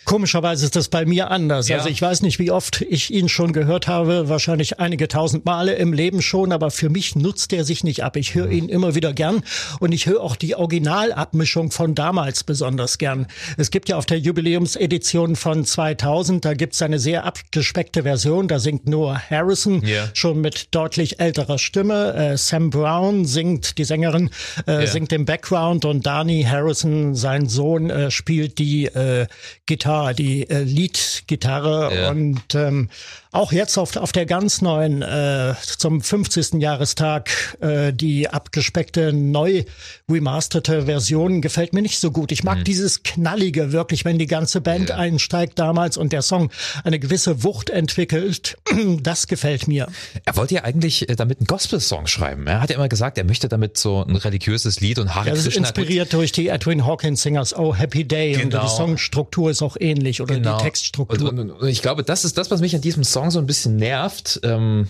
Komischerweise 0.06 0.66
ist 0.66 0.76
das 0.76 0.90
bei 0.90 1.06
mir 1.06 1.32
anders. 1.32 1.70
Ja. 1.70 1.78
Also 1.78 1.90
ich 1.90 2.02
weiß 2.02 2.24
nicht, 2.24 2.38
wie 2.38 2.52
oft 2.52 2.82
ich 2.82 3.14
ihn 3.14 3.30
schon 3.30 3.54
gehört 3.54 3.88
habe, 3.88 4.28
wahrscheinlich 4.28 4.80
einige 4.80 5.08
tausend 5.08 5.46
Male 5.46 5.76
im 5.76 5.94
Leben 5.94 6.22
schon, 6.22 6.52
aber 6.52 6.72
für 6.72 6.90
mich 6.90 7.16
nutzt 7.16 7.54
er 7.54 7.64
sich 7.64 7.84
nicht 7.84 8.04
ab. 8.04 8.18
Ich 8.18 8.36
höre 8.36 8.50
ihn 8.50 8.68
immer 8.68 8.96
wieder 8.96 9.14
gern 9.14 9.44
und 9.80 9.94
ich 9.94 10.06
höre 10.06 10.22
auch 10.22 10.36
die 10.36 10.56
Originalabmischung 10.56 11.72
von 11.72 11.96
damals 11.96 12.44
besonders 12.44 12.98
gern. 12.98 13.28
Es 13.58 13.72
gibt 13.72 13.88
ja 13.88 13.98
auf 13.98 14.06
der 14.06 14.20
Jubiläumsedition 14.20 15.36
von 15.36 15.64
2000, 15.64 16.44
da 16.44 16.54
gibt's 16.54 16.82
eine 16.82 17.00
sehr 17.00 17.24
abgespeckte 17.24 18.04
Version, 18.04 18.48
da 18.48 18.60
singt 18.60 18.88
Noah 18.88 19.22
Harrison, 19.30 19.84
yeah. 19.86 20.10
schon 20.14 20.42
mit 20.42 20.76
deutlich 20.76 21.20
älterer 21.22 21.58
Stimme. 21.58 22.14
Äh, 22.14 22.38
Sam 22.38 22.70
Brown 22.70 23.26
singt, 23.26 23.78
die 23.78 23.86
Sängerin, 23.86 24.30
äh, 24.68 24.72
yeah. 24.72 24.88
singt 24.88 25.14
im 25.14 25.26
Background 25.26 25.86
und 25.86 26.06
Danny 26.06 26.44
Harrison, 26.44 27.16
sein 27.16 27.48
Sohn, 27.48 27.90
äh, 27.90 28.12
spielt 28.12 28.58
die 28.58 28.86
äh, 28.86 29.28
Gitarre 29.66 29.93
Gitarre, 29.94 30.14
die 30.14 30.50
äh, 30.50 30.64
Lead-Gitarre 30.64 31.96
ja. 31.96 32.10
und 32.10 32.56
ähm, 32.56 32.90
auch 33.34 33.52
jetzt 33.52 33.78
auf, 33.78 33.96
auf 33.98 34.12
der 34.12 34.26
ganz 34.26 34.62
neuen, 34.62 35.02
äh, 35.02 35.56
zum 35.78 36.02
50. 36.02 36.62
Jahrestag, 36.62 37.30
äh, 37.62 37.92
die 37.92 38.30
abgespeckte, 38.30 39.12
neu 39.12 39.64
remasterte 40.10 40.84
Version 40.84 41.42
gefällt 41.42 41.74
mir 41.74 41.82
nicht 41.82 42.00
so 42.00 42.12
gut. 42.12 42.32
Ich 42.32 42.44
mag 42.44 42.60
mhm. 42.60 42.64
dieses 42.64 43.02
Knallige 43.04 43.72
wirklich, 43.72 44.06
wenn 44.06 44.20
die 44.20 44.28
ganze 44.28 44.62
Band 44.62 44.90
ja. 44.90 44.98
einsteigt 44.98 45.58
damals 45.58 45.98
und 45.98 46.14
der 46.14 46.22
Song 46.22 46.52
eine 46.84 47.00
gewisse 47.00 47.44
Wucht 47.44 47.70
entwickelt. 47.70 48.58
Das 49.02 49.28
gefällt 49.28 49.68
mir. 49.68 49.88
Er 50.26 50.36
wollte 50.36 50.56
ja 50.56 50.64
eigentlich 50.64 51.10
äh, 51.10 51.16
damit 51.16 51.40
einen 51.40 51.48
Gospel-Song 51.48 52.08
schreiben. 52.08 52.48
Er 52.48 52.62
hat 52.62 52.70
ja 52.70 52.76
immer 52.76 52.90
gesagt, 52.90 53.18
er 53.18 53.24
möchte 53.24 53.50
damit 53.50 53.78
so 53.78 54.04
ein 54.04 54.16
religiöses 54.16 54.82
Lied 54.82 55.00
und 55.00 55.16
Hare 55.16 55.30
Das 55.32 55.46
ist 55.46 55.58
inspiriert 55.58 56.14
durch 56.14 56.32
die 56.32 56.50
Edwin 56.50 56.86
Hawkins 56.86 57.22
Singers 57.22 57.56
Oh 57.58 57.74
Happy 57.74 58.06
Day 58.06 58.34
genau. 58.34 58.44
und 58.44 58.54
die 58.54 58.58
genau. 58.58 58.68
Songstruktur 58.68 59.50
ist 59.50 59.62
auch 59.62 59.78
ähnlich 59.80 60.22
oder 60.22 60.36
genau. 60.36 60.58
die 60.58 60.64
Textstruktur. 60.64 61.30
Und, 61.30 61.40
und, 61.40 61.52
und 61.52 61.68
ich 61.68 61.82
glaube, 61.82 62.04
das 62.04 62.24
ist 62.24 62.38
das, 62.38 62.52
was 62.52 62.62
mich 62.62 62.76
an 62.76 62.82
diesem 62.82 63.04
Song 63.04 63.23
so 63.32 63.40
ein 63.40 63.46
bisschen 63.46 63.76
nervt. 63.76 64.40
Ähm, 64.44 64.88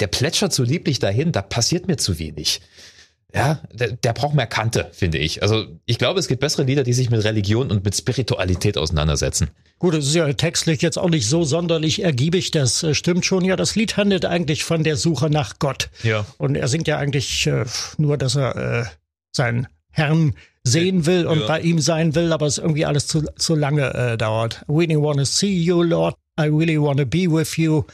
der 0.00 0.06
plätschert 0.06 0.52
so 0.52 0.62
lieblich 0.62 0.98
dahin, 0.98 1.32
da 1.32 1.42
passiert 1.42 1.88
mir 1.88 1.96
zu 1.96 2.18
wenig. 2.18 2.60
Ja, 3.34 3.60
der, 3.72 3.92
der 3.92 4.14
braucht 4.14 4.34
mehr 4.34 4.46
Kante, 4.46 4.88
finde 4.92 5.18
ich. 5.18 5.42
Also 5.42 5.66
ich 5.84 5.98
glaube, 5.98 6.18
es 6.18 6.28
gibt 6.28 6.40
bessere 6.40 6.62
Lieder, 6.62 6.82
die 6.82 6.94
sich 6.94 7.10
mit 7.10 7.22
Religion 7.24 7.70
und 7.70 7.84
mit 7.84 7.94
Spiritualität 7.94 8.78
auseinandersetzen. 8.78 9.50
Gut, 9.78 9.94
es 9.94 10.06
ist 10.06 10.14
ja 10.14 10.32
textlich 10.32 10.80
jetzt 10.80 10.98
auch 10.98 11.10
nicht 11.10 11.28
so 11.28 11.44
sonderlich 11.44 12.02
ergiebig, 12.02 12.52
das 12.52 12.82
äh, 12.82 12.94
stimmt 12.94 13.26
schon. 13.26 13.44
Ja, 13.44 13.56
das 13.56 13.76
Lied 13.76 13.98
handelt 13.98 14.24
eigentlich 14.24 14.64
von 14.64 14.82
der 14.82 14.96
Suche 14.96 15.28
nach 15.28 15.58
Gott. 15.58 15.90
Ja. 16.02 16.24
Und 16.38 16.54
er 16.54 16.68
singt 16.68 16.88
ja 16.88 16.96
eigentlich 16.96 17.46
äh, 17.46 17.66
nur, 17.98 18.16
dass 18.16 18.34
er 18.34 18.56
äh, 18.56 18.84
seinen 19.30 19.68
Herrn 19.90 20.34
sehen 20.64 21.04
will 21.04 21.26
und 21.26 21.40
ja. 21.40 21.46
bei 21.46 21.60
ihm 21.60 21.80
sein 21.80 22.14
will, 22.14 22.32
aber 22.32 22.46
es 22.46 22.58
irgendwie 22.58 22.86
alles 22.86 23.06
zu, 23.06 23.24
zu 23.36 23.54
lange 23.54 23.92
äh, 23.94 24.16
dauert. 24.16 24.64
I 24.68 24.72
really 24.72 24.96
wanna 24.96 25.24
see 25.26 25.52
you, 25.52 25.82
Lord. 25.82 26.16
I 26.38 26.44
really 26.44 26.80
wanna 26.80 27.04
be 27.04 27.30
with 27.30 27.56
you. 27.56 27.84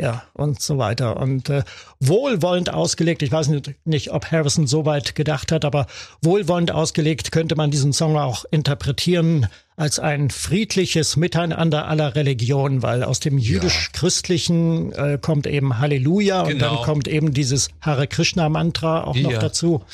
Ja, 0.00 0.24
und 0.32 0.60
so 0.60 0.78
weiter. 0.78 1.18
Und 1.18 1.48
äh, 1.48 1.62
wohlwollend 2.00 2.72
ausgelegt, 2.72 3.22
ich 3.22 3.30
weiß 3.30 3.48
nicht, 3.48 3.74
nicht, 3.84 4.10
ob 4.10 4.32
Harrison 4.32 4.66
so 4.66 4.84
weit 4.84 5.14
gedacht 5.14 5.52
hat, 5.52 5.64
aber 5.64 5.86
wohlwollend 6.22 6.72
ausgelegt 6.72 7.30
könnte 7.30 7.54
man 7.54 7.70
diesen 7.70 7.92
Song 7.92 8.16
auch 8.16 8.44
interpretieren 8.50 9.46
als 9.76 10.00
ein 10.00 10.30
friedliches 10.30 11.16
Miteinander 11.16 11.86
aller 11.86 12.16
Religionen, 12.16 12.82
weil 12.82 13.04
aus 13.04 13.20
dem 13.20 13.38
jüdisch-christlichen 13.38 14.92
äh, 14.92 15.18
kommt 15.20 15.46
eben 15.46 15.78
Halleluja 15.78 16.42
genau. 16.42 16.52
und 16.52 16.58
dann 16.58 16.70
genau. 16.70 16.82
kommt 16.84 17.06
eben 17.06 17.32
dieses 17.32 17.68
Hare 17.80 18.08
Krishna 18.08 18.48
Mantra 18.48 19.04
auch 19.04 19.14
ja. 19.14 19.30
noch 19.30 19.38
dazu. 19.38 19.84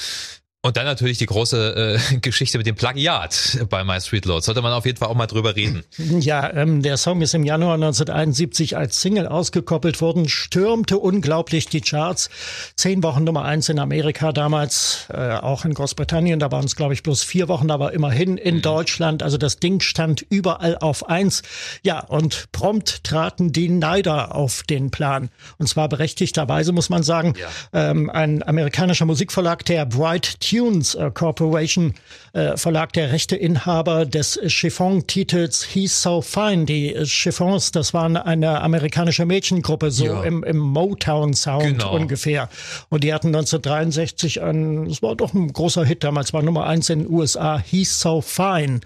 Und 0.68 0.76
dann 0.76 0.84
natürlich 0.84 1.16
die 1.16 1.24
große 1.24 1.98
äh, 2.12 2.16
Geschichte 2.20 2.58
mit 2.58 2.66
dem 2.66 2.74
Plagiat 2.74 3.64
bei 3.70 3.84
My 3.84 3.98
Street 4.02 4.26
Lord. 4.26 4.44
Sollte 4.44 4.60
man 4.60 4.74
auf 4.74 4.84
jeden 4.84 4.98
Fall 4.98 5.08
auch 5.08 5.14
mal 5.14 5.26
drüber 5.26 5.56
reden. 5.56 5.82
Ja, 5.96 6.52
ähm, 6.52 6.82
der 6.82 6.98
Song 6.98 7.22
ist 7.22 7.32
im 7.32 7.42
Januar 7.42 7.76
1971 7.76 8.76
als 8.76 9.00
Single 9.00 9.26
ausgekoppelt 9.28 10.02
worden, 10.02 10.28
stürmte 10.28 10.98
unglaublich 10.98 11.68
die 11.68 11.80
Charts. 11.80 12.28
Zehn 12.76 13.02
Wochen 13.02 13.24
Nummer 13.24 13.46
eins 13.46 13.70
in 13.70 13.78
Amerika 13.78 14.32
damals, 14.32 15.06
äh, 15.08 15.36
auch 15.36 15.64
in 15.64 15.72
Großbritannien. 15.72 16.38
Da 16.38 16.52
waren 16.52 16.66
es, 16.66 16.76
glaube 16.76 16.92
ich, 16.92 17.02
bloß 17.02 17.22
vier 17.22 17.48
Wochen, 17.48 17.70
aber 17.70 17.94
immerhin 17.94 18.36
in 18.36 18.56
mhm. 18.56 18.62
Deutschland. 18.62 19.22
Also 19.22 19.38
das 19.38 19.60
Ding 19.60 19.80
stand 19.80 20.20
überall 20.28 20.76
auf 20.76 21.08
eins. 21.08 21.40
Ja, 21.82 22.00
und 22.00 22.52
prompt 22.52 23.04
traten 23.04 23.52
die 23.52 23.70
Neider 23.70 24.34
auf 24.34 24.64
den 24.64 24.90
Plan. 24.90 25.30
Und 25.56 25.66
zwar 25.66 25.88
berechtigterweise, 25.88 26.72
muss 26.72 26.90
man 26.90 27.02
sagen. 27.02 27.32
Ja. 27.40 27.90
Ähm, 27.90 28.10
ein 28.10 28.42
amerikanischer 28.46 29.06
Musikverlag, 29.06 29.64
der 29.64 29.86
Bright 29.86 30.40
Tunes 30.58 30.96
äh, 30.96 31.10
Corporation, 31.12 31.94
äh, 32.32 32.56
Verlag 32.56 32.92
der 32.92 33.12
Rechteinhaber 33.12 34.04
des 34.04 34.40
Chiffon-Titels 34.44 35.64
He's 35.64 36.02
So 36.02 36.20
Fine. 36.20 36.64
Die 36.64 36.96
Chiffons, 37.04 37.70
das 37.70 37.94
waren 37.94 38.16
eine 38.16 38.60
amerikanische 38.60 39.24
Mädchengruppe, 39.24 39.92
so 39.92 40.06
ja. 40.06 40.24
im, 40.24 40.42
im 40.42 40.58
Motown-Sound 40.58 41.78
genau. 41.78 41.94
ungefähr. 41.94 42.48
Und 42.88 43.04
die 43.04 43.14
hatten 43.14 43.28
1963 43.28 44.42
ein, 44.42 44.86
es 44.86 45.00
war 45.00 45.14
doch 45.14 45.32
ein 45.32 45.52
großer 45.52 45.84
Hit 45.84 46.02
damals, 46.02 46.32
war 46.32 46.42
Nummer 46.42 46.66
eins 46.66 46.90
in 46.90 47.04
den 47.04 47.10
USA, 47.12 47.58
He's 47.58 48.00
So 48.00 48.20
Fine. 48.20 48.80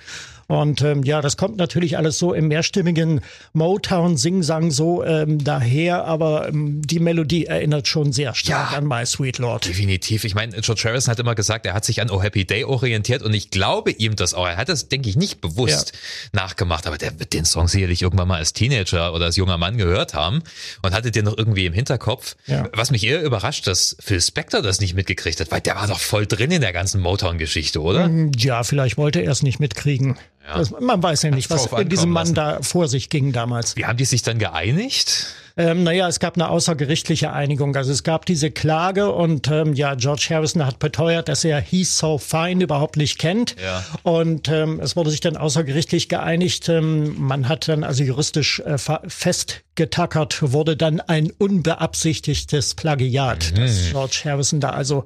Und 0.52 0.82
ähm, 0.82 1.02
ja, 1.02 1.22
das 1.22 1.38
kommt 1.38 1.56
natürlich 1.56 1.96
alles 1.96 2.18
so 2.18 2.34
im 2.34 2.48
mehrstimmigen 2.48 3.22
Motown-Singsang 3.54 4.70
so 4.70 5.02
ähm, 5.02 5.42
daher, 5.42 6.04
aber 6.04 6.46
ähm, 6.46 6.82
die 6.86 6.98
Melodie 6.98 7.46
erinnert 7.46 7.88
schon 7.88 8.12
sehr 8.12 8.34
stark 8.34 8.72
ja, 8.72 8.76
an 8.76 8.86
My 8.86 9.06
Sweet 9.06 9.38
Lord. 9.38 9.66
Definitiv. 9.66 10.24
Ich 10.24 10.34
meine, 10.34 10.60
George 10.60 10.82
Harrison 10.84 11.10
hat 11.10 11.18
immer 11.18 11.34
gesagt, 11.34 11.64
er 11.64 11.72
hat 11.72 11.86
sich 11.86 12.02
an 12.02 12.10
Oh 12.10 12.22
Happy 12.22 12.44
Day 12.44 12.64
orientiert 12.64 13.22
und 13.22 13.32
ich 13.32 13.48
glaube 13.48 13.92
ihm 13.92 14.14
das 14.14 14.34
auch. 14.34 14.46
Er 14.46 14.58
hat 14.58 14.68
das, 14.68 14.90
denke 14.90 15.08
ich, 15.08 15.16
nicht 15.16 15.40
bewusst 15.40 15.92
ja. 15.94 16.40
nachgemacht, 16.42 16.86
aber 16.86 16.98
der 16.98 17.18
wird 17.18 17.32
den 17.32 17.46
Song 17.46 17.66
sicherlich 17.66 18.02
irgendwann 18.02 18.28
mal 18.28 18.36
als 18.36 18.52
Teenager 18.52 19.14
oder 19.14 19.24
als 19.24 19.36
junger 19.36 19.56
Mann 19.56 19.78
gehört 19.78 20.12
haben 20.12 20.42
und 20.82 20.92
hatte 20.92 21.10
den 21.10 21.24
noch 21.24 21.38
irgendwie 21.38 21.64
im 21.64 21.72
Hinterkopf. 21.72 22.36
Ja. 22.46 22.68
Was 22.74 22.90
mich 22.90 23.06
eher 23.06 23.22
überrascht, 23.22 23.66
dass 23.66 23.96
Phil 24.00 24.20
Spector 24.20 24.60
das 24.60 24.82
nicht 24.82 24.92
mitgekriegt 24.92 25.40
hat, 25.40 25.50
weil 25.50 25.62
der 25.62 25.76
war 25.76 25.86
doch 25.86 26.00
voll 26.00 26.26
drin 26.26 26.50
in 26.50 26.60
der 26.60 26.74
ganzen 26.74 27.00
Motown-Geschichte, 27.00 27.80
oder? 27.80 28.10
Ja, 28.36 28.64
vielleicht 28.64 28.98
wollte 28.98 29.20
er 29.20 29.32
es 29.32 29.42
nicht 29.42 29.58
mitkriegen. 29.58 30.18
Ja. 30.46 30.58
Das, 30.58 30.70
man 30.70 31.02
weiß 31.02 31.22
ja 31.22 31.30
nicht, 31.30 31.50
was 31.50 31.66
in 31.66 31.88
diesem 31.88 32.10
Mann 32.10 32.34
lassen. 32.34 32.34
da 32.34 32.62
vor 32.62 32.88
sich 32.88 33.08
ging 33.08 33.32
damals. 33.32 33.76
Wie 33.76 33.86
haben 33.86 33.96
die 33.96 34.04
sich 34.04 34.22
dann 34.22 34.38
geeinigt? 34.38 35.26
Ähm, 35.56 35.82
naja, 35.82 36.08
es 36.08 36.18
gab 36.18 36.36
eine 36.36 36.48
außergerichtliche 36.48 37.32
Einigung. 37.32 37.76
Also 37.76 37.92
es 37.92 38.02
gab 38.02 38.24
diese 38.26 38.50
Klage 38.50 39.12
und 39.12 39.48
ähm, 39.48 39.74
ja, 39.74 39.94
George 39.94 40.28
Harrison 40.30 40.64
hat 40.64 40.78
beteuert, 40.78 41.28
dass 41.28 41.44
er 41.44 41.60
He's 41.60 41.98
So 41.98 42.18
Fine 42.18 42.64
überhaupt 42.64 42.96
nicht 42.96 43.18
kennt. 43.18 43.56
Ja. 43.62 43.84
Und 44.02 44.48
ähm, 44.48 44.80
es 44.80 44.96
wurde 44.96 45.10
sich 45.10 45.20
dann 45.20 45.36
außergerichtlich 45.36 46.08
geeinigt. 46.08 46.68
Ähm, 46.68 47.14
man 47.18 47.48
hat 47.48 47.68
dann 47.68 47.84
also 47.84 48.02
juristisch 48.02 48.60
äh, 48.60 48.78
festgetackert, 48.78 50.52
wurde 50.52 50.76
dann 50.76 51.00
ein 51.00 51.30
unbeabsichtigtes 51.30 52.74
Plagiat, 52.74 53.52
mhm. 53.52 53.60
das 53.60 53.90
George 53.90 54.22
Harrison 54.24 54.60
da 54.60 54.70
also 54.70 55.04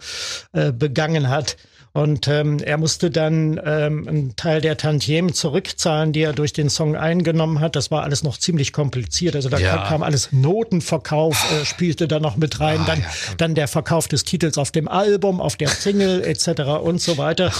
äh, 0.52 0.72
begangen 0.72 1.28
hat. 1.28 1.56
Und 1.96 2.28
ähm, 2.28 2.58
er 2.58 2.76
musste 2.76 3.10
dann 3.10 3.58
ähm, 3.64 4.06
einen 4.06 4.36
Teil 4.36 4.60
der 4.60 4.76
Tantiemen 4.76 5.32
zurückzahlen, 5.32 6.12
die 6.12 6.20
er 6.20 6.34
durch 6.34 6.52
den 6.52 6.68
Song 6.68 6.94
eingenommen 6.94 7.60
hat. 7.60 7.74
Das 7.74 7.90
war 7.90 8.02
alles 8.02 8.22
noch 8.22 8.36
ziemlich 8.36 8.74
kompliziert. 8.74 9.34
Also 9.34 9.48
da 9.48 9.56
ja. 9.56 9.78
kam 9.78 10.02
alles 10.02 10.30
Notenverkauf, 10.30 11.42
äh, 11.52 11.64
spielte 11.64 12.06
da 12.06 12.20
noch 12.20 12.36
mit 12.36 12.60
rein. 12.60 12.80
Ah, 12.82 12.86
dann, 12.86 13.00
ja, 13.00 13.06
dann 13.38 13.54
der 13.54 13.66
Verkauf 13.66 14.08
des 14.08 14.24
Titels 14.24 14.58
auf 14.58 14.72
dem 14.72 14.88
Album, 14.88 15.40
auf 15.40 15.56
der 15.56 15.68
Single 15.68 16.22
etc. 16.26 16.82
und 16.82 17.00
so 17.00 17.16
weiter. 17.16 17.50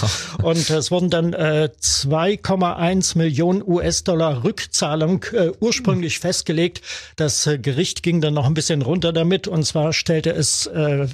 Und 0.43 0.69
es 0.69 0.91
wurden 0.91 1.09
dann 1.09 1.33
äh, 1.33 1.69
2,1 1.81 3.17
Millionen 3.17 3.63
US-Dollar 3.65 4.43
Rückzahlung 4.43 5.25
äh, 5.33 5.49
ursprünglich 5.59 6.19
festgelegt. 6.19 6.83
Das 7.15 7.47
äh, 7.47 7.57
Gericht 7.57 8.03
ging 8.03 8.21
dann 8.21 8.35
noch 8.35 8.45
ein 8.45 8.53
bisschen 8.53 8.83
runter 8.83 9.13
damit. 9.13 9.47
Und 9.47 9.63
zwar 9.65 9.93
stellte 9.93 10.29
es 10.29 10.67
äh, 10.67 11.07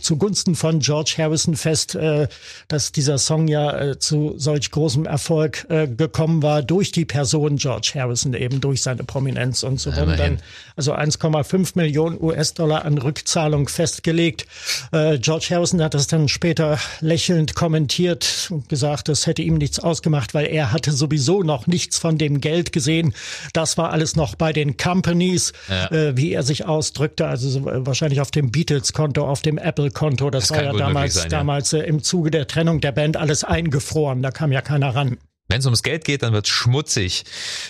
zugunsten 0.00 0.54
von 0.54 0.78
George 0.78 1.16
Harrison 1.18 1.56
fest, 1.56 1.94
äh, 1.94 2.26
dass 2.72 2.92
dieser 2.92 3.18
Song 3.18 3.48
ja 3.48 3.76
äh, 3.78 3.98
zu 3.98 4.34
solch 4.36 4.70
großem 4.70 5.06
Erfolg 5.06 5.66
äh, 5.68 5.88
gekommen 5.88 6.42
war 6.42 6.62
durch 6.62 6.92
die 6.92 7.04
Person 7.04 7.56
George 7.56 7.92
Harrison, 7.94 8.34
eben 8.34 8.60
durch 8.60 8.82
seine 8.82 9.04
Prominenz 9.04 9.62
und 9.62 9.80
so 9.80 9.94
wurden 9.94 10.16
dann 10.16 10.38
also 10.76 10.94
1,5 10.94 11.72
Millionen 11.74 12.20
US-Dollar 12.22 12.84
an 12.84 12.96
Rückzahlung 12.98 13.68
festgelegt. 13.68 14.46
Äh, 14.92 15.18
George 15.18 15.48
Harrison 15.50 15.82
hat 15.82 15.94
das 15.94 16.06
dann 16.06 16.28
später 16.28 16.78
lächelnd 17.00 17.54
kommentiert 17.54 18.48
und 18.50 18.68
gesagt, 18.68 19.08
das 19.08 19.26
hätte 19.26 19.42
ihm 19.42 19.58
nichts 19.58 19.78
ausgemacht, 19.78 20.32
weil 20.32 20.46
er 20.46 20.72
hatte 20.72 20.92
sowieso 20.92 21.42
noch 21.42 21.66
nichts 21.66 21.98
von 21.98 22.18
dem 22.18 22.40
Geld 22.40 22.72
gesehen. 22.72 23.14
Das 23.52 23.76
war 23.78 23.90
alles 23.90 24.16
noch 24.16 24.36
bei 24.36 24.52
den 24.52 24.76
Companies, 24.76 25.52
ja. 25.68 25.90
äh, 25.90 26.16
wie 26.16 26.32
er 26.32 26.44
sich 26.44 26.66
ausdrückte, 26.66 27.26
also 27.26 27.62
wahrscheinlich 27.64 28.20
auf 28.20 28.30
dem 28.30 28.50
Beatles-Konto, 28.50 29.26
auf 29.26 29.42
dem 29.42 29.58
Apple-Konto. 29.58 30.30
Das, 30.30 30.48
das 30.48 30.56
war 30.56 30.64
ja 30.64 30.72
damals, 30.72 31.14
sein, 31.14 31.24
ja. 31.24 31.28
damals 31.28 31.72
äh, 31.72 31.80
im 31.80 32.02
Zuge 32.02 32.30
der 32.30 32.46
Trennung 32.60 32.82
der 32.82 32.92
Band 32.92 33.16
alles 33.16 33.42
eingefroren. 33.42 34.20
Da 34.20 34.30
kam 34.30 34.52
ja 34.52 34.60
keiner 34.60 34.94
ran. 34.94 35.16
Wenn 35.48 35.60
es 35.60 35.64
ums 35.64 35.82
Geld 35.82 36.04
geht, 36.04 36.22
dann 36.22 36.34
wird 36.34 36.46
schmutzig. 36.46 37.24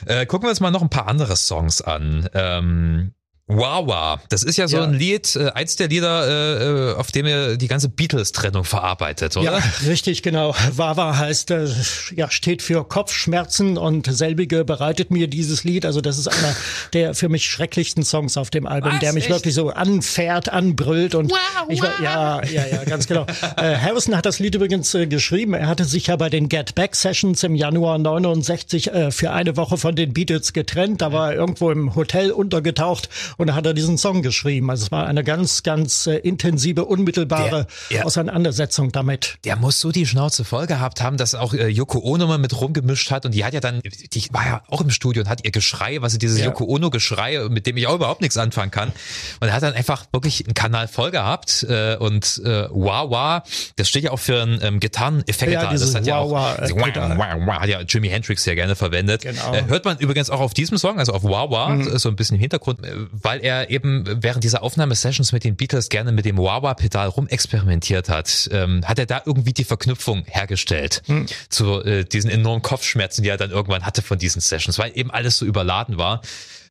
Äh, 0.04 0.26
gucken 0.26 0.47
wir 0.47 0.50
uns 0.50 0.59
mal 0.59 0.73
noch 0.73 0.82
ein 0.82 0.90
paar 0.90 1.06
andere 1.06 1.37
Songs 1.37 1.80
an. 1.80 2.28
Ähm, 2.35 3.12
Wawa, 3.50 4.21
das 4.28 4.45
ist 4.45 4.57
ja 4.57 4.69
so 4.69 4.76
ja. 4.76 4.85
ein 4.85 4.95
Lied, 4.95 5.35
äh, 5.35 5.50
eins 5.50 5.75
der 5.75 5.88
Lieder, 5.88 6.28
äh, 6.28 6.90
äh, 6.90 6.95
auf 6.95 7.11
dem 7.11 7.26
er 7.26 7.57
die 7.57 7.66
ganze 7.66 7.88
Beatles-Trennung 7.88 8.64
verarbeitet, 8.64 9.37
oder? 9.37 9.59
Ja, 9.59 9.62
richtig, 9.87 10.23
genau. 10.23 10.54
Wawa 10.73 11.16
heißt, 11.16 11.50
äh, 11.50 11.69
ja, 12.14 12.30
steht 12.30 12.62
für 12.62 12.85
Kopfschmerzen 12.85 13.76
und 13.76 14.07
selbige 14.07 14.64
bereitet 14.64 15.11
mir 15.11 15.26
dieses 15.26 15.64
Lied. 15.64 15.85
Also 15.85 16.00
das 16.00 16.19
ist 16.19 16.28
einer 16.28 16.54
der 16.92 17.14
für 17.14 17.28
mich 17.28 17.47
schrecklichsten 17.47 18.04
Songs 18.04 18.37
auf 18.37 18.50
dem 18.50 18.66
Album, 18.66 18.92
Was, 18.92 19.00
der 19.00 19.12
mich 19.12 19.25
echt? 19.25 19.35
wirklich 19.35 19.54
so 19.54 19.71
anfährt, 19.71 20.49
anbrüllt 20.49 21.16
und 21.16 21.30
wow, 21.30 21.38
ich 21.69 21.83
war, 21.83 22.00
ja, 22.02 22.45
ja, 22.45 22.66
ja, 22.66 22.85
ganz 22.85 23.09
genau. 23.09 23.26
äh, 23.57 23.76
Harrison 23.76 24.16
hat 24.16 24.26
das 24.26 24.38
Lied 24.38 24.54
übrigens 24.54 24.95
äh, 24.95 25.07
geschrieben. 25.07 25.54
Er 25.54 25.66
hatte 25.66 25.85
sich 25.85 26.07
ja 26.07 26.16
bei 26.16 26.30
den 26.30 26.49
Get 26.49 26.76
Back 26.76 26.95
Sessions 26.95 27.42
im 27.42 27.57
Januar 27.57 27.99
69 27.99 28.92
äh, 28.92 29.11
für 29.11 29.33
eine 29.33 29.57
Woche 29.57 29.76
von 29.76 29.97
den 29.97 30.12
Beatles 30.12 30.52
getrennt. 30.52 31.02
Da 31.02 31.12
war 31.12 31.33
er 31.33 31.38
irgendwo 31.38 31.71
im 31.73 31.97
Hotel 31.97 32.30
untergetaucht 32.30 33.09
und 33.40 33.47
da 33.47 33.54
hat 33.54 33.66
er 33.66 33.75
diesen 33.75 33.99
Song 33.99 34.23
geschrieben. 34.23 34.70
Also 34.70 34.85
es 34.85 34.92
war 34.92 35.06
eine 35.06 35.25
ganz, 35.25 35.62
ganz 35.62 36.06
äh, 36.06 36.16
intensive, 36.16 36.85
unmittelbare 36.85 37.66
der, 37.90 37.99
ja, 37.99 38.04
Auseinandersetzung 38.04 38.92
damit. 38.92 39.38
Der 39.44 39.56
muss 39.56 39.80
so 39.80 39.92
die 39.92 40.06
Schnauze 40.06 40.44
voll 40.44 40.66
gehabt 40.66 41.00
haben, 41.00 41.16
dass 41.16 41.35
auch 41.35 41.54
äh, 41.54 41.68
Yoko 41.68 42.00
Ono 42.00 42.26
mal 42.26 42.38
mit 42.38 42.61
rumgemischt 42.61 43.11
hat 43.11 43.25
und 43.25 43.35
die 43.35 43.44
hat 43.44 43.54
ja 43.54 43.61
dann, 43.61 43.80
die 43.82 44.28
war 44.30 44.47
ja 44.47 44.62
auch 44.68 44.80
im 44.80 44.90
Studio 44.90 45.23
und 45.23 45.28
hat 45.28 45.44
ihr 45.44 45.50
Geschrei, 45.50 46.02
was 46.02 46.12
sie 46.12 46.18
dieses 46.18 46.38
ja. 46.38 46.47
Yoko 46.47 46.64
Ono 46.64 46.90
Geschrei, 46.90 47.49
mit 47.49 47.66
dem 47.66 47.76
ich 47.76 47.87
auch 47.87 47.94
überhaupt 47.94 48.20
nichts 48.20 48.37
anfangen 48.37 48.70
kann. 48.70 48.92
Und 49.40 49.49
er 49.49 49.54
hat 49.54 49.62
dann 49.62 49.75
einfach 49.75 50.04
wirklich 50.12 50.44
einen 50.44 50.54
Kanal 50.54 50.87
voll 50.88 51.11
gehabt 51.11 51.64
äh, 51.68 51.97
und 51.97 52.42
äh, 52.44 52.68
Wah 52.70 53.11
Wah, 53.11 53.42
das 53.76 53.88
steht 53.88 54.04
ja 54.04 54.11
auch 54.11 54.18
für 54.18 54.42
einen 54.42 54.61
ähm, 54.62 54.80
Gitarreneffekt 54.80 55.52
ja, 55.52 55.62
da. 55.62 55.73
Das 55.73 55.94
hat 55.94 56.06
ja 56.06 56.18
auch, 56.18 56.30
wah, 56.30 56.56
äh, 56.56 56.70
wah, 56.75 57.16
wah, 57.16 57.47
wah, 57.47 57.61
hat 57.61 57.68
ja 57.68 57.80
Jimi 57.80 58.09
Hendrix 58.09 58.44
sehr 58.44 58.54
gerne 58.54 58.76
verwendet. 58.76 59.23
Genau. 59.23 59.54
Äh, 59.54 59.64
hört 59.66 59.85
man 59.85 59.99
übrigens 59.99 60.28
auch 60.30 60.40
auf 60.40 60.52
diesem 60.52 60.76
Song, 60.76 60.99
also 60.99 61.12
auf 61.12 61.25
Wah 61.25 61.50
Wah, 61.50 61.70
mhm. 61.70 61.99
so 61.99 62.09
ein 62.09 62.16
bisschen 62.16 62.37
im 62.37 62.40
Hintergrund, 62.40 62.85
äh, 62.85 62.94
weil 63.22 63.40
er 63.40 63.70
eben 63.70 64.04
während 64.22 64.44
dieser 64.44 64.62
Aufnahmesessions 64.62 65.32
mit 65.32 65.44
den 65.44 65.56
Beatles 65.56 65.88
gerne 65.88 66.12
mit 66.12 66.24
dem 66.24 66.38
Wah-Wah-Pedal 66.38 67.08
rumexperimentiert 67.08 68.08
hat, 68.08 68.48
ähm, 68.52 68.82
hat 68.84 68.98
er 68.98 69.06
da 69.06 69.22
irgendwie 69.24 69.52
die 69.52 69.64
Verknüpfung 69.64 70.24
hergestellt 70.26 71.02
mhm. 71.06 71.26
zu 71.48 71.82
äh, 71.82 72.04
diesen 72.04 72.30
enormen 72.30 72.62
Kopfschmerzen, 72.62 73.22
die 73.22 73.28
er 73.28 73.36
dann 73.36 73.50
irgendwann 73.50 73.84
hatte 73.84 74.02
von 74.02 74.18
diesen 74.18 74.40
Sessions, 74.40 74.78
weil 74.78 74.92
eben 74.94 75.10
alles 75.10 75.36
so 75.36 75.46
überladen 75.46 75.98
war. 75.98 76.22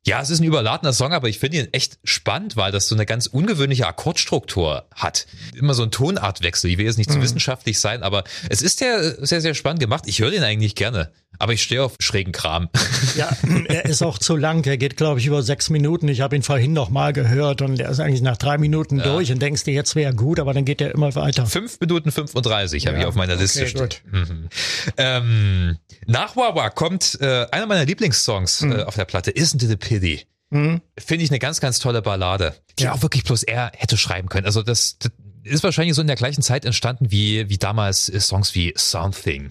Ja, 0.06 0.22
es 0.22 0.30
ist 0.30 0.40
ein 0.40 0.44
überladener 0.44 0.94
Song, 0.94 1.12
aber 1.12 1.28
ich 1.28 1.38
finde 1.38 1.58
ihn 1.58 1.68
echt 1.72 1.98
spannend, 2.04 2.56
weil 2.56 2.72
das 2.72 2.88
so 2.88 2.94
eine 2.94 3.04
ganz 3.04 3.26
ungewöhnliche 3.26 3.86
Akkordstruktur 3.86 4.86
hat. 4.94 5.26
Immer 5.54 5.74
so 5.74 5.82
ein 5.82 5.90
Tonartwechsel. 5.90 6.70
Ich 6.70 6.78
will 6.78 6.86
jetzt 6.86 6.96
nicht 6.96 7.10
zu 7.10 7.18
mhm. 7.18 7.22
wissenschaftlich 7.22 7.78
sein, 7.78 8.02
aber 8.02 8.24
es 8.48 8.62
ist 8.62 8.78
sehr, 8.78 9.26
sehr, 9.26 9.42
sehr 9.42 9.54
spannend 9.54 9.80
gemacht. 9.80 10.04
Ich 10.06 10.20
höre 10.20 10.30
den 10.30 10.42
eigentlich 10.42 10.74
gerne. 10.74 11.12
Aber 11.40 11.54
ich 11.54 11.62
stehe 11.62 11.82
auf 11.82 11.96
schrägen 11.98 12.32
Kram. 12.32 12.68
Ja, 13.16 13.30
er 13.66 13.86
ist 13.86 14.02
auch 14.02 14.18
zu 14.18 14.36
lang. 14.36 14.64
Er 14.66 14.76
geht, 14.76 14.96
glaube 14.96 15.18
ich, 15.18 15.26
über 15.26 15.42
sechs 15.42 15.68
Minuten. 15.70 16.06
Ich 16.08 16.20
habe 16.20 16.36
ihn 16.36 16.42
vorhin 16.42 16.72
noch 16.72 16.90
mal 16.90 17.12
gehört 17.12 17.62
und 17.62 17.80
er 17.80 17.90
ist 17.90 17.98
eigentlich 17.98 18.20
nach 18.20 18.36
drei 18.36 18.58
Minuten 18.58 18.98
ja. 18.98 19.04
durch 19.04 19.32
und 19.32 19.40
denkst 19.40 19.64
dir, 19.64 19.72
jetzt 19.72 19.96
wäre 19.96 20.14
gut, 20.14 20.38
aber 20.38 20.52
dann 20.52 20.64
geht 20.64 20.80
er 20.80 20.94
immer 20.94 21.14
weiter. 21.14 21.46
Fünf 21.46 21.80
Minuten 21.80 22.12
35 22.12 22.84
ja. 22.84 22.90
habe 22.90 23.00
ich 23.00 23.06
auf 23.06 23.14
meiner 23.14 23.36
Liste 23.36 23.62
okay, 23.62 23.70
stehen. 23.70 23.88
Mhm. 24.12 24.48
Ähm, 24.96 25.78
nach 26.06 26.36
Wawa 26.36 26.70
kommt 26.70 27.18
äh, 27.20 27.46
einer 27.50 27.66
meiner 27.66 27.84
Lieblingssongs 27.84 28.60
mhm. 28.60 28.72
äh, 28.72 28.82
auf 28.82 28.94
der 28.94 29.06
Platte, 29.06 29.30
Isn't 29.30 29.64
It 29.64 29.72
a 29.72 29.76
Pity? 29.76 30.26
Mhm. 30.50 30.82
Finde 30.98 31.24
ich 31.24 31.30
eine 31.30 31.38
ganz, 31.38 31.60
ganz 31.60 31.78
tolle 31.78 32.02
Ballade, 32.02 32.54
die 32.78 32.84
ja. 32.84 32.92
auch 32.92 33.02
wirklich 33.02 33.24
bloß 33.24 33.44
er 33.44 33.72
hätte 33.74 33.96
schreiben 33.96 34.28
können. 34.28 34.46
Also 34.46 34.62
das, 34.62 34.98
das 34.98 35.10
ist 35.44 35.64
wahrscheinlich 35.64 35.94
so 35.94 36.00
in 36.00 36.06
der 36.06 36.16
gleichen 36.16 36.42
Zeit 36.42 36.64
entstanden 36.64 37.10
wie, 37.10 37.48
wie 37.48 37.58
damals 37.58 38.06
Songs 38.06 38.54
wie 38.54 38.72
Something. 38.76 39.50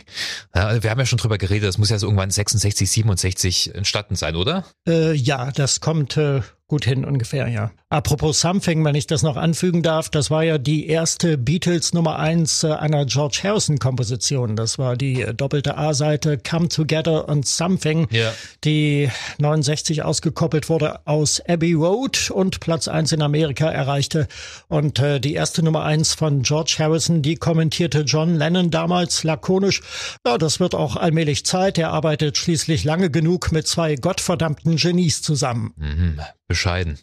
Ja, 0.56 0.82
wir 0.82 0.90
haben 0.90 1.00
ja 1.00 1.06
schon 1.06 1.18
drüber 1.18 1.38
geredet, 1.38 1.68
das 1.68 1.78
muss 1.78 1.90
ja 1.90 2.00
so 2.00 2.08
irgendwann 2.08 2.32
66, 2.32 2.90
67 2.90 3.76
entstanden 3.76 4.16
sein, 4.16 4.36
oder? 4.36 4.66
Äh, 4.88 5.14
ja, 5.14 5.52
das 5.52 5.80
kommt 5.80 6.18
äh, 6.18 6.42
gut 6.70 6.86
hin 6.86 7.04
ungefähr, 7.04 7.48
ja. 7.48 7.72
Apropos 7.90 8.40
Something, 8.40 8.86
wenn 8.86 8.94
ich 8.94 9.08
das 9.08 9.24
noch 9.24 9.36
anfügen 9.36 9.82
darf, 9.82 10.10
das 10.10 10.30
war 10.30 10.44
ja 10.44 10.60
die 10.60 10.88
erste 10.88 11.38
Beatles 11.40 11.94
Nummer 11.94 12.20
eins 12.20 12.64
äh, 12.64 12.72
einer 12.72 13.06
George 13.06 13.40
Harrison 13.44 13.80
Komposition. 13.80 14.56
Das 14.56 14.78
war 14.78 14.96
die 14.96 15.24
äh, 15.24 15.34
doppelte 15.34 15.78
A-Seite 15.78 16.38
Come 16.38 16.70
Together 16.70 17.28
und 17.28 17.48
Something, 17.48 18.08
ja. 18.12 18.32
die 18.64 19.10
69 19.40 20.04
ausgekoppelt 20.04 20.70
wurde 20.70 21.08
aus 21.08 21.42
Abbey 21.48 21.74
Road 21.74 22.30
und 22.30 22.60
Platz 22.60 22.88
eins 22.88 23.12
in 23.12 23.24
Amerika 23.24 23.70
erreichte. 23.72 24.28
Und 24.68 25.00
äh, 25.00 25.20
die 25.20 25.34
erste 25.34 25.64
Nummer 25.64 25.84
eins 25.84 26.14
von 26.14 26.44
George 26.44 26.76
Harrison, 26.78 27.24
die 27.24 27.36
kommentierte 27.36 28.02
John 28.02 28.36
Lennon 28.36 28.70
damals 28.70 29.24
lakonisch. 29.24 29.82
Ja, 30.24 30.38
das 30.38 30.60
wird 30.60 30.76
auch 30.76 30.96
allmählich 30.96 31.44
Zeit. 31.44 31.80
Er 31.80 31.90
arbeitet 31.90 32.38
schließlich 32.38 32.84
lange 32.84 33.10
genug 33.10 33.52
mit 33.52 33.66
zwei 33.66 33.96
gottverdammten 33.96 34.76
Genies 34.76 35.24
zusammen. 35.24 35.74
Mhm 35.76 36.20
bescheiden. 36.50 36.98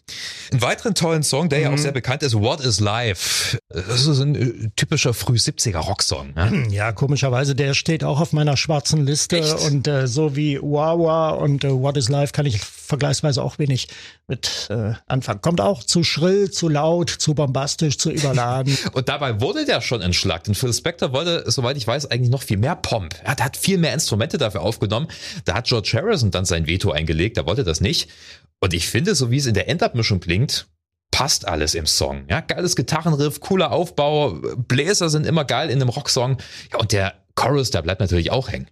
Einen 0.51 0.61
weiteren 0.61 0.93
tollen 0.93 1.23
Song, 1.23 1.49
der 1.49 1.59
mhm. 1.59 1.63
ja 1.63 1.69
auch 1.69 1.77
mhm. 1.77 1.81
sehr 1.81 1.91
bekannt 1.93 2.21
ist, 2.21 2.35
What 2.35 2.59
is 2.59 2.79
Life? 2.79 3.57
Das 3.69 4.05
ist 4.05 4.19
ein 4.19 4.35
äh, 4.35 4.69
typischer 4.75 5.15
früh 5.15 5.37
70er 5.37 5.77
Rocksong. 5.77 6.33
Ne? 6.35 6.67
Ja, 6.69 6.91
komischerweise, 6.91 7.55
der 7.55 7.73
steht 7.73 8.03
auch 8.03 8.19
auf 8.19 8.33
meiner 8.33 8.57
schwarzen 8.57 9.05
Liste 9.05 9.39
Echt? 9.39 9.59
und 9.61 9.87
äh, 9.87 10.05
so 10.05 10.35
wie 10.35 10.59
Wawa 10.61 11.29
und 11.29 11.63
äh, 11.63 11.71
What 11.71 11.97
is 11.97 12.09
Life 12.09 12.33
kann 12.33 12.45
ich 12.45 12.59
vergleichsweise 12.87 13.43
auch 13.43 13.59
wenig 13.59 13.89
mit 14.27 14.67
äh, 14.69 14.93
anfangen. 15.07 15.41
Kommt 15.41 15.59
auch 15.59 15.83
zu 15.83 16.03
schrill, 16.03 16.49
zu 16.49 16.69
laut, 16.69 17.09
zu 17.09 17.35
bombastisch, 17.35 17.97
zu 17.97 18.11
überladen. 18.11 18.77
und 18.93 19.09
dabei 19.09 19.41
wurde 19.41 19.65
der 19.65 19.81
schon 19.81 20.01
entschlackt. 20.01 20.47
Und 20.47 20.55
Phil 20.55 20.73
Spector 20.73 21.11
wollte, 21.11 21.43
soweit 21.51 21.75
ich 21.77 21.85
weiß, 21.85 22.09
eigentlich 22.09 22.31
noch 22.31 22.41
viel 22.41 22.57
mehr 22.57 22.75
Pomp. 22.75 23.15
Er 23.23 23.35
hat 23.35 23.57
viel 23.57 23.77
mehr 23.77 23.93
Instrumente 23.93 24.37
dafür 24.37 24.61
aufgenommen. 24.61 25.07
Da 25.45 25.55
hat 25.55 25.67
George 25.67 25.91
Harrison 25.93 26.31
dann 26.31 26.45
sein 26.45 26.65
Veto 26.67 26.91
eingelegt, 26.91 27.37
er 27.37 27.45
wollte 27.45 27.65
das 27.65 27.81
nicht. 27.81 28.09
Und 28.59 28.73
ich 28.73 28.87
finde, 28.87 29.15
so 29.15 29.29
wie 29.31 29.37
es 29.37 29.45
in 29.45 29.53
der 29.53 29.67
Endabmischung 29.67 30.19
klingt, 30.19 30.67
passt 31.11 31.47
alles 31.47 31.75
im 31.75 31.85
Song. 31.85 32.25
Ja, 32.29 32.39
geiles 32.41 32.75
Gitarrenriff, 32.75 33.39
cooler 33.41 33.71
Aufbau, 33.71 34.39
Bläser 34.55 35.09
sind 35.09 35.25
immer 35.25 35.45
geil 35.45 35.69
in 35.69 35.81
einem 35.81 35.89
Rocksong. 35.89 36.37
Ja, 36.71 36.79
und 36.79 36.91
der 36.91 37.15
Chorus, 37.35 37.69
der 37.69 37.81
bleibt 37.81 38.01
natürlich 38.01 38.31
auch 38.31 38.49
hängen. 38.49 38.67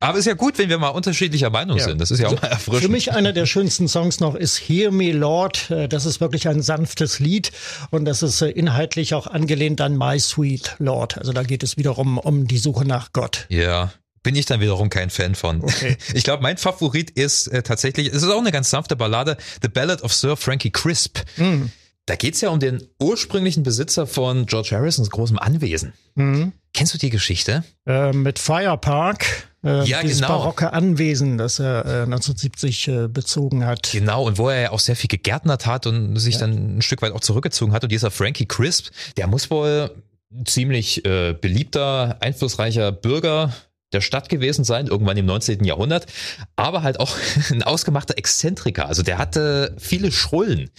Aber 0.00 0.18
ist 0.18 0.26
ja 0.26 0.34
gut, 0.34 0.58
wenn 0.58 0.68
wir 0.68 0.78
mal 0.78 0.88
unterschiedlicher 0.88 1.50
Meinung 1.50 1.78
ja. 1.78 1.84
sind. 1.84 2.00
Das 2.00 2.10
ist 2.10 2.20
ja 2.20 2.28
auch 2.28 2.40
mal 2.40 2.48
erfrischend. 2.48 2.82
Für 2.82 2.88
mich 2.88 3.12
einer 3.12 3.32
der 3.32 3.46
schönsten 3.46 3.88
Songs 3.88 4.20
noch 4.20 4.34
ist 4.34 4.58
Hear 4.58 4.90
Me 4.90 5.12
Lord. 5.12 5.70
Äh, 5.70 5.88
das 5.88 6.06
ist 6.06 6.20
wirklich 6.20 6.48
ein 6.48 6.62
sanftes 6.62 7.18
Lied 7.18 7.52
und 7.90 8.04
das 8.04 8.22
ist 8.22 8.42
äh, 8.42 8.50
inhaltlich 8.50 9.14
auch 9.14 9.26
angelehnt 9.26 9.80
an 9.80 9.96
My 9.96 10.18
Sweet 10.18 10.76
Lord. 10.78 11.18
Also 11.18 11.32
da 11.32 11.42
geht 11.42 11.62
es 11.62 11.76
wiederum 11.76 12.18
um 12.18 12.46
die 12.46 12.58
Suche 12.58 12.84
nach 12.84 13.12
Gott. 13.12 13.46
Ja, 13.48 13.92
bin 14.22 14.36
ich 14.36 14.46
dann 14.46 14.60
wiederum 14.60 14.90
kein 14.90 15.10
Fan 15.10 15.34
von. 15.34 15.62
Okay. 15.62 15.96
Ich 16.14 16.24
glaube, 16.24 16.42
mein 16.42 16.56
Favorit 16.56 17.10
ist 17.10 17.46
äh, 17.48 17.62
tatsächlich, 17.62 18.08
es 18.08 18.22
ist 18.22 18.30
auch 18.30 18.40
eine 18.40 18.52
ganz 18.52 18.70
sanfte 18.70 18.96
Ballade, 18.96 19.36
The 19.62 19.68
Ballad 19.68 20.02
of 20.02 20.12
Sir 20.12 20.36
Frankie 20.36 20.70
Crisp. 20.70 21.18
Mm. 21.36 21.66
Da 22.06 22.16
geht's 22.16 22.40
ja 22.40 22.50
um 22.50 22.58
den 22.58 22.82
ursprünglichen 22.98 23.62
Besitzer 23.62 24.06
von 24.06 24.46
George 24.46 24.70
Harrisons 24.72 25.10
großem 25.10 25.38
Anwesen. 25.38 25.92
Mhm. 26.16 26.52
Kennst 26.72 26.94
du 26.94 26.98
die 26.98 27.10
Geschichte? 27.10 27.64
Äh, 27.86 28.12
mit 28.12 28.38
Fire 28.38 28.78
Park. 28.78 29.48
Äh, 29.62 29.84
ja, 29.84 30.00
dieses 30.02 30.20
genau. 30.20 30.38
barocke 30.38 30.72
Anwesen, 30.72 31.36
das 31.36 31.58
er 31.58 31.84
äh, 31.84 32.02
1970 32.02 32.88
äh, 32.88 33.08
bezogen 33.08 33.66
hat. 33.66 33.90
Genau, 33.92 34.24
und 34.24 34.38
wo 34.38 34.48
er 34.48 34.60
ja 34.60 34.70
auch 34.70 34.78
sehr 34.80 34.96
viel 34.96 35.08
gegärtnert 35.08 35.66
hat 35.66 35.86
und 35.86 36.16
sich 36.16 36.34
ja. 36.34 36.40
dann 36.40 36.78
ein 36.78 36.82
Stück 36.82 37.02
weit 37.02 37.12
auch 37.12 37.20
zurückgezogen 37.20 37.72
hat. 37.72 37.82
Und 37.82 37.92
dieser 37.92 38.10
Frankie 38.10 38.46
Crisp, 38.46 38.88
der 39.16 39.26
muss 39.26 39.50
wohl 39.50 39.90
ziemlich 40.46 41.04
äh, 41.04 41.34
beliebter, 41.34 42.16
einflussreicher 42.20 42.92
Bürger 42.92 43.52
der 43.92 44.00
Stadt 44.00 44.28
gewesen 44.28 44.64
sein, 44.64 44.86
irgendwann 44.86 45.16
im 45.16 45.26
19. 45.26 45.64
Jahrhundert, 45.64 46.06
aber 46.56 46.82
halt 46.82 47.00
auch 47.00 47.16
ein 47.50 47.62
ausgemachter 47.62 48.16
Exzentriker. 48.18 48.86
Also 48.86 49.02
der 49.02 49.18
hatte 49.18 49.74
viele 49.78 50.12
Schrullen. 50.12 50.70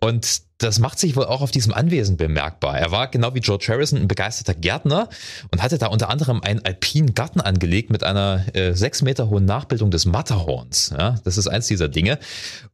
Und 0.00 0.42
das 0.58 0.80
macht 0.80 0.98
sich 0.98 1.14
wohl 1.14 1.26
auch 1.26 1.40
auf 1.40 1.52
diesem 1.52 1.72
Anwesen 1.72 2.16
bemerkbar. 2.16 2.78
Er 2.78 2.90
war 2.90 3.08
genau 3.08 3.34
wie 3.34 3.40
George 3.40 3.66
Harrison 3.68 4.00
ein 4.00 4.08
begeisterter 4.08 4.54
Gärtner 4.54 5.08
und 5.52 5.62
hatte 5.62 5.78
da 5.78 5.86
unter 5.86 6.10
anderem 6.10 6.42
einen 6.42 6.64
alpinen 6.64 7.14
Garten 7.14 7.40
angelegt 7.40 7.90
mit 7.90 8.02
einer 8.02 8.44
äh, 8.54 8.74
sechs 8.74 9.02
Meter 9.02 9.30
hohen 9.30 9.44
Nachbildung 9.44 9.90
des 9.90 10.04
Matterhorns. 10.04 10.92
Ja, 10.98 11.20
das 11.24 11.38
ist 11.38 11.46
eins 11.46 11.68
dieser 11.68 11.88
Dinge. 11.88 12.18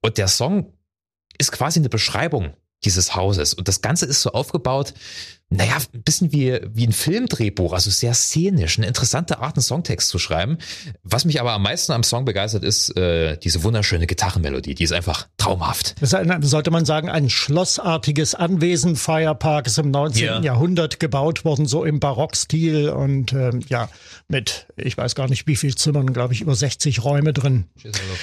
Und 0.01 0.17
der 0.17 0.29
Song 0.29 0.73
ist 1.37 1.53
quasi 1.53 1.79
eine 1.79 1.91
Beschreibung 1.91 2.55
dieses 2.85 3.15
Hauses. 3.15 3.55
Und 3.55 3.69
das 3.69 3.83
Ganze 3.83 4.07
ist 4.07 4.23
so 4.23 4.33
aufgebaut, 4.33 4.95
naja, 5.55 5.77
ein 5.93 6.03
bisschen 6.03 6.33
wie, 6.33 6.59
wie 6.67 6.87
ein 6.87 6.93
Filmdrehbuch, 6.93 7.73
also 7.73 7.89
sehr 7.89 8.13
szenisch, 8.15 8.79
eine 8.79 8.89
interessante 8.89 9.39
Art, 9.39 9.57
einen 9.57 9.63
Songtext 9.63 10.09
zu 10.09 10.19
schreiben. 10.19 10.59
Was 11.05 11.25
mich 11.25 11.41
aber 11.41 11.53
am 11.53 11.63
meisten 11.63 11.93
am 11.93 12.03
Song 12.03 12.25
begeistert, 12.25 12.65
ist 12.65 12.97
äh, 12.97 13.37
diese 13.39 13.63
wunderschöne 13.63 14.07
Gitarrenmelodie. 14.07 14.75
Die 14.75 14.83
ist 14.83 14.93
einfach 14.93 15.29
traumhaft. 15.37 15.95
Das 16.01 16.13
ist 16.13 16.15
ein, 16.15 16.43
sollte 16.43 16.73
man 16.73 16.85
sagen, 16.85 17.09
ein 17.09 17.31
schlossartiges 17.31 18.35
Anwesen. 18.35 18.97
Firepark 18.97 19.69
ist 19.69 19.79
im 19.79 19.93
19. 19.93 20.25
Yeah. 20.25 20.41
Jahrhundert 20.41 20.99
gebaut 20.99 21.45
worden, 21.45 21.67
so 21.67 21.85
im 21.85 22.01
Barockstil 22.01 22.89
und 22.89 23.33
ähm, 23.33 23.61
ja, 23.69 23.89
mit, 24.27 24.67
ich 24.77 24.97
weiß 24.97 25.15
gar 25.15 25.29
nicht 25.29 25.47
wie 25.47 25.57
viel 25.57 25.77
Zimmern, 25.77 26.13
glaube 26.13 26.35
ich, 26.35 26.41
über 26.41 26.57
60 26.57 27.05
Räume 27.05 27.33
drin. 27.33 27.67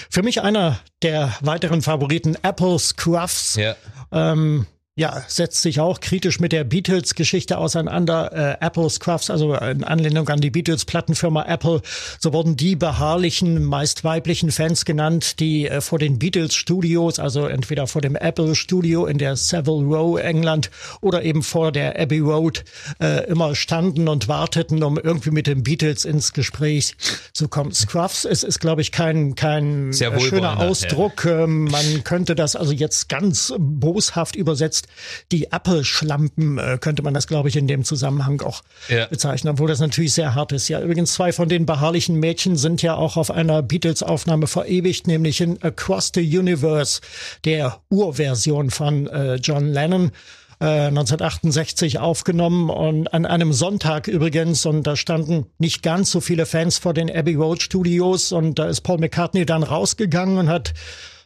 Für 0.09 0.21
mich 0.21 0.41
einer 0.41 0.79
der 1.01 1.33
weiteren 1.41 1.81
Favoriten, 1.81 2.35
Apple 2.43 2.77
Scruffs. 2.77 3.55
Yeah. 3.57 3.75
Ähm, 4.11 4.65
Ja, 5.01 5.23
setzt 5.27 5.63
sich 5.63 5.79
auch 5.79 5.99
kritisch 5.99 6.39
mit 6.39 6.51
der 6.51 6.63
Beatles-Geschichte 6.63 7.57
auseinander. 7.57 8.59
Äh, 8.61 8.63
Apple 8.63 8.87
Scruffs, 8.87 9.31
also 9.31 9.55
in 9.55 9.83
Anlehnung 9.83 10.29
an 10.29 10.41
die 10.41 10.51
Beatles-Plattenfirma 10.51 11.43
Apple, 11.47 11.81
so 12.19 12.33
wurden 12.33 12.55
die 12.55 12.75
beharrlichen, 12.75 13.63
meist 13.63 14.03
weiblichen 14.03 14.51
Fans 14.51 14.85
genannt, 14.85 15.39
die 15.39 15.67
äh, 15.67 15.81
vor 15.81 15.97
den 15.97 16.19
Beatles-Studios, 16.19 17.17
also 17.17 17.47
entweder 17.47 17.87
vor 17.87 18.03
dem 18.03 18.15
Apple-Studio 18.15 19.07
in 19.07 19.17
der 19.17 19.37
Savile 19.37 19.83
Row, 19.85 20.19
England, 20.19 20.69
oder 21.01 21.23
eben 21.23 21.41
vor 21.41 21.71
der 21.71 21.99
Abbey 21.99 22.19
Road, 22.19 22.63
äh, 23.01 23.25
immer 23.25 23.55
standen 23.55 24.07
und 24.07 24.27
warteten, 24.27 24.83
um 24.83 24.99
irgendwie 24.99 25.31
mit 25.31 25.47
den 25.47 25.63
Beatles 25.63 26.05
ins 26.05 26.31
Gespräch 26.31 26.95
zu 27.33 27.47
kommen. 27.47 27.71
Scruffs 27.71 28.23
ist, 28.23 28.43
ist 28.43 28.59
glaube 28.59 28.83
ich, 28.83 28.91
kein, 28.91 29.33
kein 29.33 29.93
Sehr 29.93 30.13
äh, 30.13 30.19
schöner 30.19 30.59
Ausdruck. 30.59 31.25
Ähm, 31.25 31.63
Man 31.63 32.03
könnte 32.03 32.35
das 32.35 32.55
also 32.55 32.71
jetzt 32.71 33.09
ganz 33.09 33.51
boshaft 33.57 34.35
übersetzt, 34.35 34.89
die 35.31 35.51
Apple-Schlampen 35.51 36.57
äh, 36.57 36.77
könnte 36.79 37.03
man 37.03 37.13
das, 37.13 37.27
glaube 37.27 37.49
ich, 37.49 37.55
in 37.55 37.67
dem 37.67 37.83
Zusammenhang 37.83 38.41
auch 38.41 38.61
Ja. 38.89 39.05
bezeichnen, 39.07 39.51
obwohl 39.53 39.67
das 39.67 39.79
natürlich 39.79 40.13
sehr 40.13 40.35
hart 40.35 40.51
ist. 40.51 40.67
Ja, 40.67 40.81
übrigens 40.81 41.13
zwei 41.13 41.31
von 41.33 41.49
den 41.49 41.65
beharrlichen 41.65 42.15
Mädchen 42.19 42.55
sind 42.57 42.81
ja 42.81 42.95
auch 42.95 43.17
auf 43.17 43.31
einer 43.31 43.61
Beatles-Aufnahme 43.61 44.47
verewigt, 44.47 45.07
nämlich 45.07 45.41
in 45.41 45.61
Across 45.61 46.11
the 46.15 46.37
Universe, 46.37 47.01
der 47.45 47.79
Urversion 47.89 48.69
von 48.69 49.07
äh, 49.07 49.35
John 49.35 49.67
Lennon. 49.67 50.11
äh, 50.59 50.89
1968 50.89 51.97
aufgenommen 51.97 52.69
und 52.69 53.11
an 53.15 53.25
einem 53.25 53.51
Sonntag 53.51 54.07
übrigens 54.07 54.65
und 54.67 54.83
da 54.85 54.95
standen 54.95 55.47
nicht 55.57 55.81
ganz 55.81 56.11
so 56.11 56.21
viele 56.21 56.45
Fans 56.45 56.77
vor 56.77 56.93
den 56.93 57.09
Abbey 57.09 57.33
Road 57.33 57.63
Studios 57.63 58.31
und 58.31 58.59
da 58.59 58.65
ist 58.67 58.81
Paul 58.81 58.99
McCartney 58.99 59.45
dann 59.47 59.63
rausgegangen 59.63 60.37
und 60.37 60.49
hat 60.49 60.73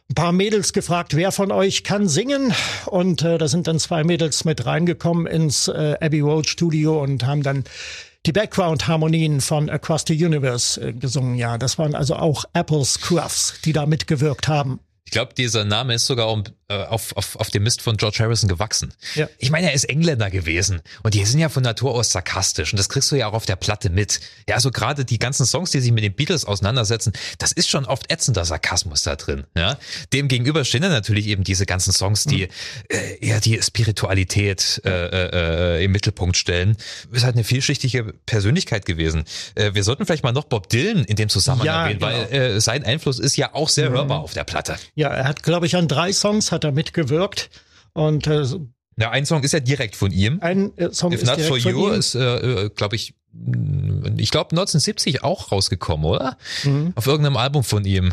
ein 0.08 0.14
paar 0.14 0.32
Mädels 0.32 0.72
gefragt, 0.72 1.16
wer 1.16 1.32
von 1.32 1.50
euch 1.50 1.82
kann 1.82 2.08
singen 2.08 2.52
und 2.86 3.22
äh, 3.22 3.38
da 3.38 3.48
sind 3.48 3.66
dann 3.66 3.80
zwei 3.80 4.04
Mädels 4.04 4.44
mit 4.44 4.64
reingekommen 4.64 5.26
ins 5.26 5.66
äh, 5.66 5.96
Abbey 6.00 6.20
Road 6.20 6.46
Studio 6.46 7.02
und 7.02 7.26
haben 7.26 7.42
dann 7.42 7.64
die 8.24 8.32
Background-Harmonien 8.32 9.40
von 9.40 9.68
Across 9.68 10.04
the 10.08 10.24
Universe 10.24 10.80
äh, 10.80 10.92
gesungen. 10.92 11.34
Ja, 11.34 11.58
das 11.58 11.78
waren 11.78 11.94
also 11.94 12.14
auch 12.16 12.44
Apple 12.52 12.84
Scruffs, 12.84 13.60
die 13.64 13.72
da 13.72 13.86
mitgewirkt 13.86 14.46
haben. 14.46 14.78
Ich 15.06 15.12
glaube, 15.12 15.34
dieser 15.34 15.64
Name 15.64 15.94
ist 15.94 16.06
sogar 16.06 16.28
um, 16.28 16.42
äh, 16.68 16.74
auf, 16.74 17.16
auf, 17.16 17.36
auf 17.36 17.48
dem 17.50 17.62
Mist 17.62 17.80
von 17.80 17.96
George 17.96 18.18
Harrison 18.18 18.48
gewachsen. 18.48 18.92
Ja. 19.14 19.28
Ich 19.38 19.50
meine, 19.50 19.68
er 19.68 19.72
ist 19.72 19.84
Engländer 19.84 20.30
gewesen 20.30 20.82
und 21.04 21.14
die 21.14 21.24
sind 21.24 21.38
ja 21.38 21.48
von 21.48 21.62
Natur 21.62 21.94
aus 21.94 22.10
sarkastisch 22.10 22.72
und 22.72 22.78
das 22.78 22.88
kriegst 22.88 23.12
du 23.12 23.16
ja 23.16 23.28
auch 23.28 23.32
auf 23.32 23.46
der 23.46 23.54
Platte 23.54 23.88
mit. 23.88 24.18
Ja, 24.48 24.56
also 24.56 24.72
gerade 24.72 25.04
die 25.04 25.20
ganzen 25.20 25.46
Songs, 25.46 25.70
die 25.70 25.78
sich 25.78 25.92
mit 25.92 26.02
den 26.02 26.12
Beatles 26.12 26.44
auseinandersetzen, 26.44 27.12
das 27.38 27.52
ist 27.52 27.70
schon 27.70 27.84
oft 27.84 28.10
ätzender 28.10 28.44
Sarkasmus 28.44 29.04
da 29.04 29.14
drin. 29.14 29.44
Ja, 29.56 29.78
dem 30.12 30.26
gegenüber 30.26 30.64
stehen 30.64 30.82
dann 30.82 30.90
natürlich 30.90 31.28
eben 31.28 31.44
diese 31.44 31.66
ganzen 31.66 31.92
Songs, 31.92 32.24
die 32.24 32.48
äh, 32.88 33.18
eher 33.20 33.40
die 33.40 33.62
Spiritualität 33.62 34.82
äh, 34.84 34.90
äh, 34.90 35.76
äh, 35.78 35.84
im 35.84 35.92
Mittelpunkt 35.92 36.36
stellen. 36.36 36.76
Ist 37.12 37.24
halt 37.24 37.36
eine 37.36 37.44
vielschichtige 37.44 38.12
Persönlichkeit 38.26 38.86
gewesen. 38.86 39.22
Äh, 39.54 39.74
wir 39.74 39.84
sollten 39.84 40.04
vielleicht 40.04 40.24
mal 40.24 40.32
noch 40.32 40.44
Bob 40.44 40.68
Dylan 40.68 41.04
in 41.04 41.14
dem 41.14 41.28
Zusammenhang 41.28 41.66
Ja, 41.66 41.82
erwähnen, 41.84 42.00
weil 42.00 42.26
genau. 42.26 42.56
äh, 42.56 42.60
sein 42.60 42.84
Einfluss 42.84 43.20
ist 43.20 43.36
ja 43.36 43.54
auch 43.54 43.68
sehr 43.68 43.90
hörbar 43.90 44.18
auf 44.18 44.32
der 44.34 44.42
Platte. 44.42 44.76
Ja, 44.96 45.08
er 45.08 45.24
hat, 45.28 45.42
glaube 45.42 45.66
ich, 45.66 45.76
an 45.76 45.86
drei 45.88 46.12
Songs 46.12 46.50
hat 46.52 46.64
er 46.64 46.72
mitgewirkt 46.72 47.50
und 47.92 48.26
äh, 48.26 48.44
Ja, 48.98 49.10
ein 49.10 49.26
Song 49.26 49.42
ist 49.42 49.52
ja 49.52 49.60
direkt 49.60 49.94
von 49.94 50.10
ihm. 50.10 50.38
ein 50.40 50.76
äh, 50.78 50.92
Song 50.92 51.12
If 51.12 51.20
ist 51.22 51.28
Not 51.28 51.36
direkt 51.36 51.52
For 51.52 51.60
von 51.60 51.80
You 51.80 51.88
ihm. 51.92 51.98
ist, 51.98 52.14
äh, 52.14 52.20
äh, 52.64 52.70
glaube 52.70 52.96
ich, 52.96 53.14
mh, 53.32 54.12
ich 54.16 54.30
glaube 54.30 54.50
1970 54.52 55.22
auch 55.22 55.52
rausgekommen, 55.52 56.06
oder? 56.06 56.38
Mhm. 56.64 56.92
Auf 56.96 57.06
irgendeinem 57.06 57.36
Album 57.36 57.62
von 57.62 57.84
ihm. 57.84 58.12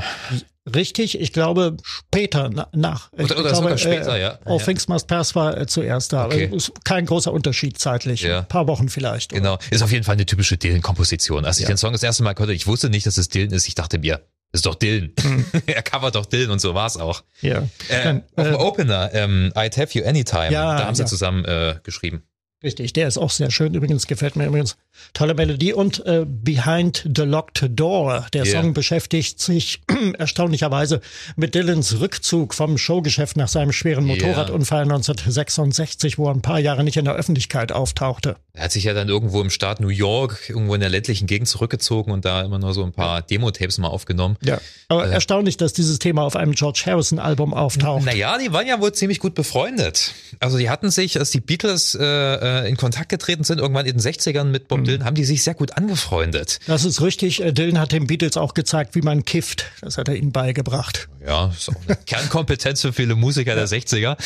Richtig, 0.75 1.19
ich 1.19 1.33
glaube 1.33 1.75
später 1.83 2.49
na, 2.53 2.67
nach. 2.73 3.09
Ich 3.17 3.25
Oder- 3.25 3.35
oder 3.39 3.49
glaube, 3.49 3.55
sogar 3.63 3.77
später, 3.77 4.17
ja. 4.17 4.39
All 4.45 4.57
Ja. 4.59 4.63
Things 4.63 4.87
Must 4.87 5.07
Pass 5.07 5.35
war 5.35 5.57
äh, 5.57 5.67
zuerst 5.67 6.13
da. 6.13 6.25
Okay. 6.27 6.49
Ist 6.53 6.71
kein 6.85 7.05
großer 7.05 7.33
Unterschied 7.33 7.77
zeitlich. 7.79 8.21
Ja. 8.21 8.39
Ein 8.39 8.47
paar 8.47 8.67
Wochen 8.67 8.87
vielleicht. 8.87 9.33
oder? 9.33 9.41
Genau. 9.41 9.57
Ist 9.71 9.81
auf 9.83 9.91
jeden 9.91 10.05
Fall 10.05 10.13
eine 10.13 10.25
typische 10.25 10.55
Dylan-Komposition. 10.57 11.43
Als 11.43 11.57
ich 11.57 11.63
Ja. 11.63 11.67
den 11.69 11.77
Song 11.77 11.91
das 11.91 12.01
erste 12.03 12.23
Mal 12.23 12.33
konnte, 12.33 12.53
ich 12.53 12.65
wusste 12.65 12.89
nicht, 12.89 13.05
dass 13.05 13.17
es 13.17 13.27
Dylan 13.27 13.51
ist. 13.51 13.67
Ich 13.67 13.75
dachte 13.75 13.99
mir, 13.99 14.21
ist 14.53 14.65
doch 14.65 14.75
Dylan. 14.75 15.13
er 15.65 15.81
covert 15.81 16.15
doch 16.15 16.25
Dylan 16.25 16.51
und 16.51 16.59
so 16.59 16.73
war's 16.75 16.97
auch. 16.97 17.23
Ja. 17.41 17.63
Äh, 17.89 18.03
Dann, 18.03 18.23
auf 18.35 18.45
dem 18.45 18.53
äh, 18.53 18.57
Opener, 18.57 19.09
ähm, 19.13 19.51
I'd 19.55 19.77
Have 19.77 19.97
You 19.97 20.05
Anytime, 20.05 20.51
Ja, 20.51 20.77
da 20.77 20.85
haben 20.85 20.95
sie 20.95 21.01
ja. 21.01 21.07
zusammen 21.07 21.43
äh, 21.43 21.79
geschrieben. 21.83 22.23
Richtig, 22.63 22.93
der 22.93 23.09
ist 23.09 23.17
auch 23.17 23.29
sehr 23.29 23.51
schön. 23.51 23.73
Übrigens 23.73 24.07
gefällt 24.07 24.37
mir 24.37 24.45
übrigens 24.45 24.77
tolle 25.13 25.33
Melodie 25.33 25.73
und 25.73 26.05
äh, 26.05 26.25
Behind 26.25 27.09
the 27.15 27.23
Locked 27.23 27.69
Door. 27.71 28.27
Der 28.31 28.45
Yeah. 28.45 28.61
Song 28.61 28.73
beschäftigt 28.73 29.39
sich 29.39 29.81
erstaunlicherweise 30.17 31.01
mit 31.35 31.55
Dylans 31.55 31.99
Rückzug 31.99 32.53
vom 32.53 32.77
Showgeschäft 32.77 33.37
nach 33.37 33.47
seinem 33.47 33.71
schweren. 33.71 34.05
Motorradunfall 34.05 34.83
1966, 34.83 36.17
wo 36.17 36.27
er 36.27 36.33
ein 36.33 36.41
paar 36.41 36.59
Jahre 36.59 36.83
nicht 36.83 36.97
in 36.97 37.05
der 37.05 37.15
Öffentlichkeit 37.15 37.71
auftauchte. 37.71 38.35
Er 38.53 38.65
hat 38.65 38.71
sich 38.71 38.83
ja 38.83 38.93
dann 38.93 39.09
irgendwo 39.09 39.41
im 39.41 39.49
Staat 39.49 39.79
New 39.79 39.87
York, 39.89 40.49
irgendwo 40.49 40.75
in 40.75 40.79
der 40.81 40.89
ländlichen 40.89 41.25
Gegend 41.27 41.47
zurückgezogen 41.47 42.11
und 42.11 42.23
da 42.25 42.41
immer 42.43 42.59
nur 42.59 42.73
so 42.73 42.83
ein 42.83 42.91
paar 42.91 43.21
Demo-Tapes 43.21 43.77
mal 43.77 43.87
aufgenommen. 43.87 44.37
Ja, 44.43 44.61
aber 44.89 45.07
erstaunlich, 45.07 45.57
dass 45.57 45.73
dieses 45.73 45.99
Thema 45.99 46.23
auf 46.23 46.35
einem 46.35 46.53
George 46.53 46.83
Harrison 46.85 47.19
Album 47.19 47.53
auftaucht. 47.53 48.05
Naja, 48.05 48.37
die 48.37 48.53
waren 48.53 48.67
ja 48.67 48.79
wohl 48.79 48.93
ziemlich 48.93 49.19
gut 49.19 49.33
befreundet. 49.33 50.13
Also 50.39 50.57
die 50.57 50.69
hatten 50.69 50.91
sich, 50.91 51.17
als 51.17 51.31
die 51.31 51.41
Beatles 51.41 51.95
äh, 51.95 52.52
äh, 52.63 52.67
in 52.69 52.77
Kontakt 52.77 53.09
getreten 53.09 53.43
sind, 53.43 53.59
irgendwann 53.59 53.85
in 53.85 53.97
den 53.97 54.01
60ern 54.01 54.45
mit 54.45 54.67
Bob 54.67 54.83
Dylan, 54.83 55.03
haben 55.05 55.15
die 55.15 55.25
sich 55.25 55.43
sehr 55.43 55.53
gut 55.55 55.75
angefreundet. 55.77 56.59
Das 56.67 56.85
ist 56.85 57.01
richtig. 57.01 57.41
Äh, 57.43 57.51
Dylan 57.53 57.79
hat 57.79 57.91
den 57.91 58.07
Beatles 58.07 58.37
auch 58.37 58.53
gezeigt, 58.53 58.95
wie 58.95 59.01
man 59.01 59.25
kifft. 59.25 59.65
Das 59.81 59.97
hat 59.97 60.07
er 60.07 60.15
ihnen 60.15 60.31
beigebracht. 60.31 61.09
Ja, 61.25 61.47
ist 61.47 61.69
auch 61.69 61.75
eine 61.87 61.95
Kernkompetenz 62.05 62.81
für 62.81 62.93
viele 62.93 63.15
Musiker 63.15 63.55
der 63.55 63.67
60er. 63.67 64.17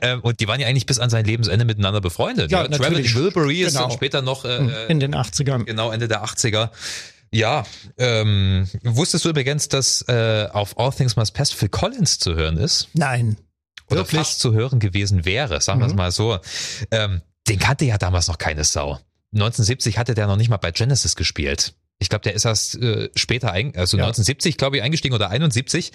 Ähm, 0.00 0.20
und 0.22 0.40
die 0.40 0.48
waren 0.48 0.60
ja 0.60 0.66
eigentlich 0.66 0.86
bis 0.86 0.98
an 0.98 1.10
sein 1.10 1.24
Lebensende 1.26 1.64
miteinander 1.66 2.00
befreundet. 2.00 2.50
Ja, 2.50 2.62
Traveling 2.64 2.80
natürlich. 2.92 3.14
Wilburys 3.14 3.72
Genau. 3.74 3.84
und 3.86 3.92
später 3.92 4.22
noch 4.22 4.44
äh, 4.46 4.86
In 4.88 4.98
den 4.98 5.14
80ern. 5.14 5.64
genau 5.64 5.90
Ende 5.90 6.08
der 6.08 6.24
80er. 6.24 6.70
Ja, 7.30 7.64
ähm, 7.98 8.66
wusstest 8.82 9.24
du 9.24 9.30
übrigens, 9.30 9.68
dass 9.68 10.02
äh, 10.08 10.48
auf 10.52 10.78
All 10.78 10.92
Things 10.92 11.16
Must 11.16 11.34
Pass 11.34 11.50
Phil 11.50 11.68
Collins 11.68 12.18
zu 12.18 12.34
hören 12.34 12.56
ist? 12.56 12.88
Nein. 12.94 13.36
oder 13.90 14.00
Wirklich? 14.00 14.20
fast 14.20 14.40
zu 14.40 14.52
hören 14.54 14.78
gewesen 14.78 15.24
wäre, 15.24 15.60
sagen 15.60 15.80
wir 15.80 15.86
es 15.86 15.94
mal 15.94 16.10
so. 16.12 16.38
Ähm, 16.90 17.20
den 17.48 17.58
kannte 17.58 17.84
ja 17.84 17.98
damals 17.98 18.28
noch 18.28 18.38
keine 18.38 18.64
Sau. 18.64 18.98
1970 19.32 19.98
hatte 19.98 20.14
der 20.14 20.26
noch 20.26 20.36
nicht 20.36 20.48
mal 20.48 20.56
bei 20.56 20.70
Genesis 20.70 21.16
gespielt. 21.16 21.74
Ich 21.98 22.08
glaube, 22.08 22.22
der 22.22 22.34
ist 22.34 22.44
erst 22.44 22.76
äh, 22.76 23.08
später, 23.14 23.52
ein, 23.52 23.74
also 23.76 23.96
Ja. 23.96 24.04
1970, 24.04 24.56
glaube 24.56 24.76
ich, 24.76 24.82
eingestiegen 24.82 25.14
oder 25.14 25.30
71. 25.30 25.92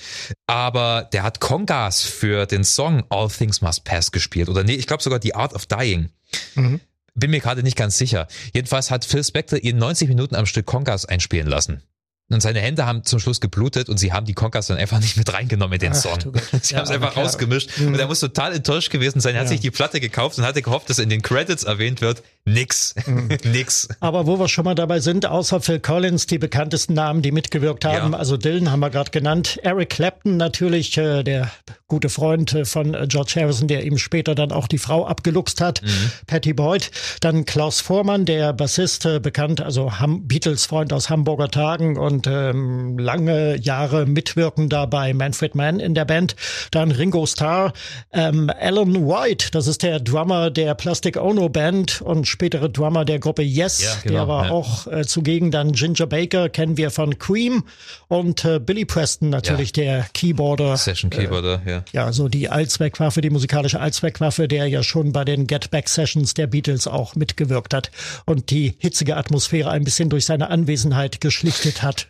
Aber 0.48 1.08
der 1.12 1.24
hat 1.24 1.40
Congas 1.40 2.02
für 2.04 2.46
den 2.46 2.64
Song 2.64 3.04
All 3.10 3.30
Things 3.30 3.62
Must 3.62 3.84
Pass 3.84 4.12
gespielt. 4.12 4.50
Oder 4.50 4.64
nee, 4.64 4.76
ich 4.76 4.88
glaube 4.88 5.04
sogar 5.04 5.20
The 5.22 5.36
Art 5.36 5.54
of 5.54 5.66
Dying. 5.66 6.10
Mhm. 6.56 6.80
Bin 7.16 7.32
mir 7.32 7.42
gerade 7.42 7.64
nicht 7.64 7.76
ganz 7.76 7.98
sicher. 7.98 8.28
Jedenfalls 8.54 8.92
hat 8.92 9.04
Phil 9.04 9.24
Spector 9.24 9.60
ihn 9.60 9.78
90 9.78 10.08
Minuten 10.08 10.36
am 10.36 10.46
Stück 10.46 10.66
Congas 10.66 11.06
einspielen 11.06 11.48
lassen. 11.48 11.84
Und 12.32 12.42
seine 12.42 12.60
Hände 12.62 12.86
haben 12.86 13.04
zum 13.04 13.20
Schluss 13.20 13.42
geblutet 13.42 13.90
und 13.90 13.98
sie 13.98 14.14
haben 14.14 14.26
die 14.28 14.34
Congas 14.36 14.68
dann 14.68 14.78
einfach 14.78 15.00
nicht 15.00 15.18
mit 15.18 15.34
reingenommen 15.34 15.74
in 15.74 15.80
den 15.80 15.94
Ach, 15.94 15.96
Song. 15.96 16.20
Sie 16.62 16.74
Ja, 16.74 16.80
haben 16.80 16.86
es 16.86 16.92
einfach 16.92 17.14
klar. 17.14 17.26
rausgemischt 17.26 17.78
Mhm. 17.80 17.88
und 17.94 18.00
er 18.00 18.06
muss 18.06 18.20
total 18.20 18.54
enttäuscht 18.54 18.92
gewesen 18.92 19.20
sein. 19.20 19.34
Er 19.34 19.42
hat 19.42 19.46
Ja. 19.48 19.50
sich 19.50 19.62
die 19.62 19.72
Platte 19.72 20.00
gekauft 20.00 20.38
und 20.38 20.46
hatte 20.46 20.62
gehofft, 20.62 20.90
dass 20.92 21.00
in 21.00 21.10
den 21.10 21.24
Credits 21.24 21.64
erwähnt 21.64 22.02
wird. 22.02 22.22
Nix. 22.54 22.96
Mhm. 23.06 23.30
Nix. 23.52 23.88
Aber 24.00 24.28
wo 24.28 24.40
wir 24.40 24.48
schon 24.48 24.66
mal 24.66 24.76
dabei 24.76 25.00
sind, 25.00 25.26
außer 25.26 25.62
Phil 25.62 25.80
Collins, 25.80 26.26
die 26.28 26.38
bekanntesten 26.38 26.94
Namen, 26.94 27.22
die 27.22 27.32
mitgewirkt 27.32 27.86
haben, 27.86 28.14
Ja. 28.14 28.18
also 28.20 28.38
Dylan 28.38 28.72
haben 28.72 28.80
wir 28.80 28.90
gerade 28.90 29.12
genannt, 29.12 29.60
Eric 29.64 29.90
Clapton 29.90 30.38
natürlich, 30.38 30.98
äh, 30.98 31.24
der 31.24 31.52
gute 31.88 32.10
Freund 32.10 32.54
äh, 32.54 32.66
von 32.66 32.96
George 33.08 33.34
Harrison, 33.38 33.68
der 33.68 33.84
ihm 33.86 33.98
später 33.98 34.36
dann 34.36 34.52
auch 34.52 34.68
die 34.68 34.78
Frau 34.78 35.06
abgeluchst 35.06 35.62
hat, 35.62 35.82
Patty 36.28 36.54
Boyd. 36.54 36.92
Dann 37.22 37.46
Klaus 37.46 37.82
Vormann, 37.82 38.26
der 38.26 38.54
Bassist, 38.54 39.06
äh, 39.06 39.20
bekannt, 39.20 39.62
also 39.62 40.00
Ham 40.00 40.28
Beatles-Freund 40.28 40.94
aus 40.94 41.10
Hamburger 41.10 41.50
Tagen 41.50 41.98
und 41.98 42.28
ähm, 42.28 42.98
lange 43.00 43.58
Jahre 43.58 44.06
mitwirkender 44.06 44.88
bei 44.88 45.14
Manfred 45.14 45.56
Mann 45.56 45.80
in 45.80 45.94
der 45.96 46.06
Band. 46.06 46.36
Dann 46.72 46.92
Ringo 46.92 47.26
Starr, 47.26 47.74
ähm, 48.14 48.52
Alan 48.60 49.08
White, 49.08 49.48
das 49.52 49.68
ist 49.68 49.84
der 49.84 50.00
Drummer 50.00 50.52
der 50.52 50.76
Plastic 50.76 51.18
Ono 51.18 51.50
Band 51.50 52.02
und 52.02 52.28
spätere 52.40 52.70
Drummer 52.70 53.04
der 53.04 53.20
Gruppe 53.20 53.42
Yes, 53.42 53.84
Ja, 53.84 53.98
genau, 54.02 54.14
der 54.14 54.28
war 54.30 54.46
ja. 54.46 54.52
auch 54.52 54.88
äh, 54.88 55.06
zugegen. 55.06 55.52
Dann 55.52 55.74
Ginger 55.74 56.08
Baker 56.08 56.48
kennen 56.48 56.78
wir 56.78 56.90
von 56.90 57.20
Cream 57.20 57.66
und 58.08 58.46
äh, 58.46 58.60
Billy 58.60 58.86
Preston 58.86 59.30
natürlich 59.30 59.74
der 59.74 60.08
Keyboarder. 60.14 60.78
Session 60.78 61.10
Keyboarder, 61.10 61.62
ja. 61.66 61.84
Ja, 61.92 62.14
so 62.14 62.30
die 62.30 62.48
Allzweckwaffe, 62.48 63.20
die 63.20 63.30
musikalische 63.30 63.82
Allzweckwaffe, 63.82 64.48
der 64.48 64.68
ja 64.68 64.84
schon 64.84 65.12
bei 65.12 65.26
den 65.26 65.48
Get 65.48 65.70
Back 65.70 65.90
Sessions 65.90 66.34
der 66.34 66.48
Beatles 66.48 66.88
auch 66.88 67.14
mitgewirkt 67.16 67.74
hat 67.74 67.92
und 68.26 68.52
die 68.52 68.74
hitzige 68.78 69.18
Atmosphäre 69.18 69.70
ein 69.72 69.84
bisschen 69.84 70.10
durch 70.10 70.26
seine 70.26 70.50
Anwesenheit 70.50 71.20
geschlichtet 71.20 71.84
hat. 71.84 72.08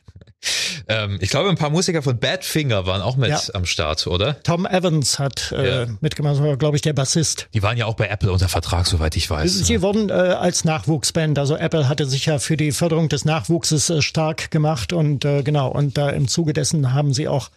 Ähm, 0.88 1.18
ich 1.22 1.30
glaube, 1.30 1.50
ein 1.50 1.56
paar 1.56 1.70
Musiker 1.70 2.02
von 2.02 2.18
Badfinger 2.18 2.86
waren 2.86 3.02
auch 3.02 3.16
mit 3.16 3.30
ja. 3.30 3.40
am 3.54 3.66
Start, 3.66 4.08
oder? 4.08 4.42
Tom 4.44 4.66
Evans 4.66 5.20
hat 5.20 5.52
äh, 5.52 5.84
ja. 5.84 5.88
mitgemacht, 6.02 6.42
war, 6.42 6.58
glaube 6.58 6.76
ich, 6.78 6.82
der 6.82 6.94
Bassist. 6.94 7.48
Die 7.54 7.62
waren 7.62 7.78
ja 7.78 7.86
auch 7.86 7.94
bei 7.94 8.08
Apple 8.08 8.32
unter 8.32 8.50
Vertrag, 8.50 8.88
soweit 8.88 9.16
ich 9.16 9.30
weiß. 9.30 9.60
Sie 9.60 9.74
ja. 9.74 9.82
wurden 9.82 10.10
äh, 10.10 10.14
als 10.14 10.66
Nachwuchsband, 10.66 11.38
also 11.38 11.56
Apple 11.56 11.88
hatte 11.88 12.06
sich 12.06 12.26
ja 12.26 12.40
für 12.40 12.58
die 12.58 12.72
Förderung 12.72 13.10
des 13.10 13.26
Nachwuchses 13.26 13.90
äh, 13.90 14.02
stark 14.02 14.52
gemacht 14.52 14.94
und 14.94 15.26
äh, 15.26 15.44
genau, 15.44 15.70
und 15.70 15.98
da 15.98 16.10
im 16.10 16.28
Zuge 16.28 16.54
dessen 16.54 16.94
haben 16.94 17.14
sie 17.14 17.28
auch 17.28 17.50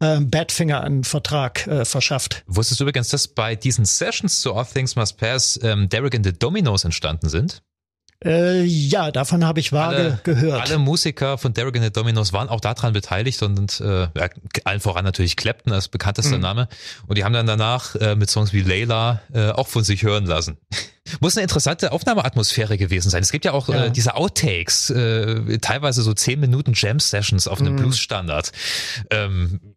äh, 0.00 0.20
Badfinger 0.20 0.82
einen 0.82 1.04
Vertrag 1.04 1.66
äh, 1.66 1.84
verschafft. 1.84 2.44
Wusstest 2.46 2.80
du 2.80 2.84
übrigens, 2.84 3.08
dass 3.08 3.28
bei 3.28 3.56
diesen 3.56 3.84
Sessions 3.84 4.40
zu 4.40 4.54
All 4.54 4.66
Things 4.66 4.94
Must 4.94 5.18
Pass 5.18 5.58
ähm, 5.62 5.88
Derek 5.88 6.14
and 6.14 6.24
the 6.24 6.32
Dominos 6.32 6.84
entstanden 6.84 7.28
sind? 7.28 7.62
Äh, 8.24 8.62
ja, 8.62 9.10
davon 9.10 9.44
habe 9.44 9.60
ich 9.60 9.72
vage 9.72 9.96
alle, 9.96 10.20
gehört. 10.22 10.62
Alle 10.62 10.78
Musiker 10.78 11.36
von 11.36 11.52
Derek 11.52 11.76
and 11.76 11.84
the 11.84 11.92
Dominos 11.92 12.32
waren 12.32 12.48
auch 12.48 12.60
daran 12.60 12.92
beteiligt 12.92 13.42
und 13.42 13.80
äh, 13.80 14.02
ja, 14.02 14.28
allen 14.64 14.80
voran 14.80 15.04
natürlich 15.04 15.36
Clapton 15.36 15.72
als 15.72 15.88
bekanntester 15.88 16.36
mhm. 16.36 16.42
Name. 16.42 16.68
Und 17.06 17.18
die 17.18 17.24
haben 17.24 17.34
dann 17.34 17.46
danach 17.46 17.94
äh, 17.96 18.16
mit 18.16 18.30
Songs 18.30 18.52
wie 18.52 18.62
Layla 18.62 19.20
äh, 19.34 19.50
auch 19.50 19.68
von 19.68 19.84
sich 19.84 20.02
hören 20.02 20.24
lassen. 20.24 20.56
Muss 21.20 21.36
eine 21.36 21.42
interessante 21.42 21.92
Aufnahmeatmosphäre 21.92 22.78
gewesen 22.78 23.10
sein. 23.10 23.22
Es 23.22 23.30
gibt 23.30 23.44
ja 23.44 23.52
auch 23.52 23.68
ja. 23.68 23.86
Äh, 23.86 23.90
diese 23.90 24.16
Outtakes, 24.16 24.90
äh, 24.90 25.58
teilweise 25.58 26.02
so 26.02 26.12
10 26.12 26.40
Minuten 26.40 26.72
Jam-Sessions 26.74 27.46
auf 27.46 27.60
einem 27.60 27.74
mhm. 27.74 27.76
Blues-Standard. 27.76 28.50
Ähm, 29.10 29.75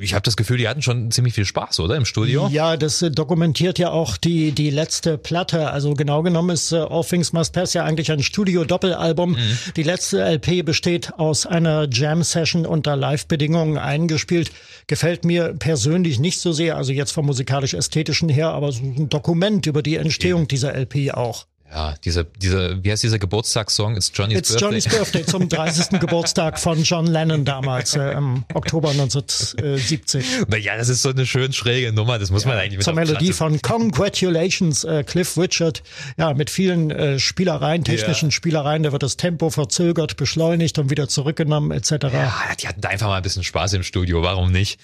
ich 0.00 0.14
habe 0.14 0.22
das 0.22 0.36
Gefühl, 0.36 0.58
die 0.58 0.68
hatten 0.68 0.82
schon 0.82 1.10
ziemlich 1.10 1.34
viel 1.34 1.44
Spaß, 1.44 1.80
oder 1.80 1.96
im 1.96 2.04
Studio? 2.04 2.48
Ja, 2.50 2.76
das 2.76 3.02
äh, 3.02 3.10
dokumentiert 3.10 3.78
ja 3.78 3.90
auch 3.90 4.16
die 4.16 4.52
die 4.52 4.70
letzte 4.70 5.18
Platte. 5.18 5.70
Also 5.70 5.94
genau 5.94 6.22
genommen 6.22 6.50
ist 6.50 6.72
äh, 6.72 6.76
All 6.76 7.04
Things 7.04 7.32
Must 7.32 7.52
Pass 7.52 7.74
ja 7.74 7.84
eigentlich 7.84 8.10
ein 8.10 8.22
Studio-Doppelalbum. 8.22 9.32
Mhm. 9.32 9.58
Die 9.76 9.82
letzte 9.82 10.22
LP 10.22 10.64
besteht 10.64 11.14
aus 11.14 11.46
einer 11.46 11.88
Jam-Session 11.90 12.66
unter 12.66 12.96
Live-Bedingungen 12.96 13.78
eingespielt. 13.78 14.50
Gefällt 14.86 15.24
mir 15.24 15.54
persönlich 15.54 16.18
nicht 16.18 16.40
so 16.40 16.52
sehr, 16.52 16.76
also 16.76 16.92
jetzt 16.92 17.12
vom 17.12 17.26
musikalisch-ästhetischen 17.26 18.28
her, 18.28 18.50
aber 18.50 18.72
so 18.72 18.82
ein 18.82 19.08
Dokument 19.08 19.66
über 19.66 19.82
die 19.82 19.96
Entstehung 19.96 20.48
dieser 20.48 20.74
LP 20.74 21.12
auch. 21.12 21.46
Ja, 21.74 21.96
diese, 22.04 22.24
diese, 22.24 22.84
wie 22.84 22.92
heißt 22.92 23.02
dieser 23.02 23.18
Geburtstagssong? 23.18 23.96
It's 23.96 24.12
Johnny's 24.14 24.38
It's 24.38 24.48
Birthday. 24.50 24.64
Johnny's 24.68 24.84
Birthday 24.88 25.26
zum 25.26 25.48
30. 25.48 25.98
Geburtstag 25.98 26.60
von 26.60 26.80
John 26.84 27.06
Lennon 27.08 27.44
damals 27.44 27.96
äh, 27.96 28.12
im 28.12 28.44
Oktober 28.54 28.90
1970. 28.90 30.24
Naja, 30.46 30.76
das 30.76 30.88
ist 30.88 31.02
so 31.02 31.08
eine 31.08 31.26
schön 31.26 31.52
schräge 31.52 31.92
Nummer, 31.92 32.20
das 32.20 32.30
muss 32.30 32.44
ja, 32.44 32.50
man 32.50 32.58
eigentlich 32.58 32.76
mit 32.78 32.84
Zur 32.84 32.94
Melodie 32.94 33.32
von 33.32 33.60
Congratulations, 33.60 34.84
äh, 34.84 35.02
Cliff 35.02 35.36
Richard. 35.36 35.82
Ja, 36.16 36.32
mit 36.32 36.48
vielen 36.48 36.92
äh, 36.92 37.18
Spielereien, 37.18 37.82
technischen 37.82 38.28
ja. 38.28 38.32
Spielereien, 38.32 38.84
da 38.84 38.92
wird 38.92 39.02
das 39.02 39.16
Tempo 39.16 39.50
verzögert, 39.50 40.16
beschleunigt 40.16 40.78
und 40.78 40.90
wieder 40.90 41.08
zurückgenommen 41.08 41.72
etc. 41.72 41.90
Ja, 42.12 42.34
die 42.60 42.68
hatten 42.68 42.86
einfach 42.86 43.08
mal 43.08 43.16
ein 43.16 43.22
bisschen 43.24 43.42
Spaß 43.42 43.72
im 43.72 43.82
Studio, 43.82 44.22
warum 44.22 44.52
nicht? 44.52 44.78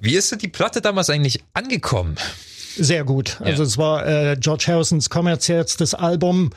Wie 0.00 0.16
ist 0.16 0.32
denn 0.32 0.40
die 0.40 0.48
Platte 0.48 0.80
damals 0.80 1.08
eigentlich 1.08 1.44
angekommen? 1.54 2.16
Sehr 2.76 3.04
gut. 3.04 3.38
Also 3.40 3.62
ja. 3.62 3.66
es 3.66 3.78
war 3.78 4.06
äh, 4.06 4.36
George 4.38 4.64
Harrisons 4.68 5.10
kommerziellstes 5.10 5.94
Album 5.94 6.50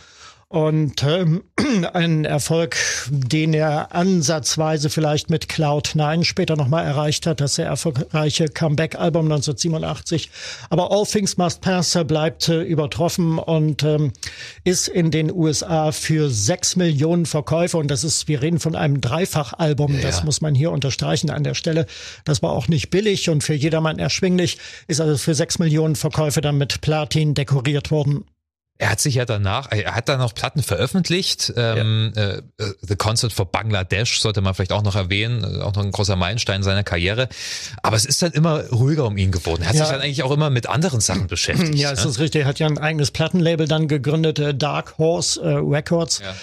und 0.56 1.04
ähm, 1.04 1.44
ein 1.94 2.24
Erfolg, 2.24 2.78
den 3.10 3.54
er 3.54 3.94
ansatzweise 3.94 4.90
vielleicht 4.90 5.30
mit 5.30 5.48
Cloud9 5.48 6.24
später 6.24 6.56
nochmal 6.56 6.86
erreicht 6.86 7.28
hat, 7.28 7.42
das 7.42 7.56
sehr 7.56 7.66
erfolgreiche 7.66 8.46
Comeback-Album 8.48 9.26
1987. 9.26 10.32
Aber 10.70 10.94
All 10.94 11.06
Things 11.06 11.36
Must 11.36 11.60
Pass 11.60 12.00
bleibt 12.08 12.48
äh, 12.48 12.62
übertroffen 12.62 13.38
und 13.38 13.84
ähm, 13.84 14.14
ist 14.64 14.88
in 14.88 15.12
den 15.12 15.30
USA 15.30 15.92
für 15.92 16.30
sechs 16.30 16.78
Millionen 16.78 17.26
Verkäufe 17.26 17.78
und 17.78 17.92
das 17.92 18.06
ist, 18.06 18.30
wir 18.30 18.42
reden 18.42 18.62
von 18.62 18.76
einem 18.76 19.02
Dreifachalbum, 19.02 19.96
ja. 19.96 20.02
das 20.04 20.24
muss 20.24 20.40
man 20.40 20.56
hier 20.56 20.72
unterstreichen 20.72 21.32
an 21.32 21.44
der 21.44 21.56
Stelle. 21.56 21.86
Das 22.24 22.42
war 22.42 22.54
auch 22.54 22.70
nicht 22.70 22.90
billig 22.92 23.30
und 23.30 23.44
für 23.44 23.56
jedermann 23.56 24.00
erschwinglich, 24.00 24.58
ist 24.88 25.02
also 25.02 25.18
für 25.18 25.36
sechs 25.36 25.60
Millionen 25.60 25.98
Verkäufe 25.98 26.40
dann 26.40 26.58
mit 26.58 26.80
Platin 26.80 27.34
dekoriert 27.34 27.92
worden. 27.92 28.24
Er 28.78 28.90
hat 28.90 29.00
sich 29.00 29.16
ja 29.16 29.24
danach, 29.24 29.72
er 29.72 29.96
hat 29.96 30.10
dann 30.10 30.20
noch 30.20 30.34
Platten 30.34 30.62
veröffentlicht. 30.62 31.54
Ähm, 31.56 32.12
ja. 32.14 32.24
äh, 32.24 32.42
The 32.82 32.98
Concert 32.98 33.32
for 33.32 33.46
Bangladesh 33.46 34.20
sollte 34.20 34.42
man 34.42 34.54
vielleicht 34.54 34.74
auch 34.74 34.84
noch 34.84 34.96
erwähnen, 34.96 35.62
auch 35.62 35.74
noch 35.76 35.84
ein 35.84 35.92
großer 35.92 36.18
Meilenstein 36.18 36.62
seiner 36.62 36.84
Karriere. 36.84 37.30
Aber 37.84 37.96
es 37.96 38.04
ist 38.04 38.22
dann 38.22 38.34
immer 38.34 38.68
ruhiger 38.72 39.06
um 39.06 39.16
ihn 39.16 39.32
geworden. 39.32 39.62
Er 39.62 39.70
hat 39.70 39.76
ja. 39.76 39.86
sich 39.86 39.94
dann 39.94 40.02
eigentlich 40.02 40.24
auch 40.24 40.32
immer 40.32 40.50
mit 40.50 40.68
anderen 40.68 41.00
Sachen 41.00 41.28
beschäftigt. 41.28 41.76
Ja, 41.76 41.94
es 41.94 42.04
ne? 42.04 42.10
ist 42.10 42.20
richtig. 42.20 42.42
Er 42.42 42.48
hat 42.48 42.60
ja 42.60 42.68
ein 42.68 42.78
eigenes 42.78 43.12
Plattenlabel 43.12 43.68
dann 43.68 43.88
gegründet, 43.88 44.40
äh, 44.40 44.54
Dark 44.54 44.98
Horse 44.98 45.42
äh, 45.42 45.54
Records. 45.54 46.20
Ja. 46.20 46.36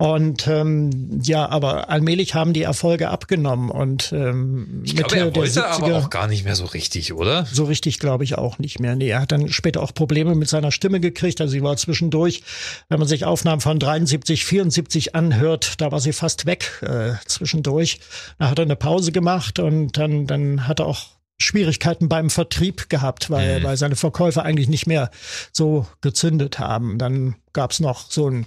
Und 0.00 0.46
ähm, 0.46 1.18
ja, 1.24 1.48
aber 1.48 1.90
allmählich 1.90 2.34
haben 2.34 2.52
die 2.52 2.62
Erfolge 2.62 3.10
abgenommen 3.10 3.68
und 3.68 4.12
ähm, 4.12 4.82
ich 4.84 4.94
glaube, 4.94 5.16
er 5.16 5.34
wollte 5.34 5.66
aber 5.66 5.96
auch 5.96 6.08
gar 6.08 6.28
nicht 6.28 6.44
mehr 6.44 6.54
so 6.54 6.66
richtig, 6.66 7.12
oder? 7.12 7.46
So 7.46 7.64
richtig 7.64 7.98
glaube 7.98 8.22
ich 8.22 8.38
auch 8.38 8.60
nicht 8.60 8.78
mehr. 8.78 8.94
Nee, 8.94 9.08
er 9.08 9.22
hat 9.22 9.32
dann 9.32 9.48
später 9.48 9.82
auch 9.82 9.92
Probleme 9.92 10.36
mit 10.36 10.48
seiner 10.48 10.70
Stimme 10.70 11.00
gekriegt. 11.00 11.40
Also 11.40 11.50
sie 11.50 11.64
war 11.64 11.76
zwischendurch, 11.76 12.44
wenn 12.88 13.00
man 13.00 13.08
sich 13.08 13.24
Aufnahmen 13.24 13.60
von 13.60 13.80
73, 13.80 14.44
74 14.44 15.16
anhört, 15.16 15.80
da 15.80 15.90
war 15.90 15.98
sie 15.98 16.12
fast 16.12 16.46
weg 16.46 16.80
äh, 16.82 17.14
zwischendurch. 17.26 17.98
Da 18.38 18.50
hat 18.50 18.60
er 18.60 18.66
eine 18.66 18.76
Pause 18.76 19.10
gemacht 19.10 19.58
und 19.58 19.98
dann, 19.98 20.28
dann 20.28 20.68
hat 20.68 20.78
er 20.78 20.86
auch 20.86 21.17
Schwierigkeiten 21.40 22.08
beim 22.08 22.30
Vertrieb 22.30 22.88
gehabt, 22.88 23.30
weil, 23.30 23.60
mhm. 23.60 23.64
weil 23.64 23.76
seine 23.76 23.94
Verkäufe 23.96 24.42
eigentlich 24.42 24.68
nicht 24.68 24.86
mehr 24.86 25.10
so 25.52 25.86
gezündet 26.00 26.58
haben. 26.58 26.98
Dann 26.98 27.36
gab's 27.52 27.78
noch 27.78 28.10
so 28.10 28.28
ein 28.28 28.46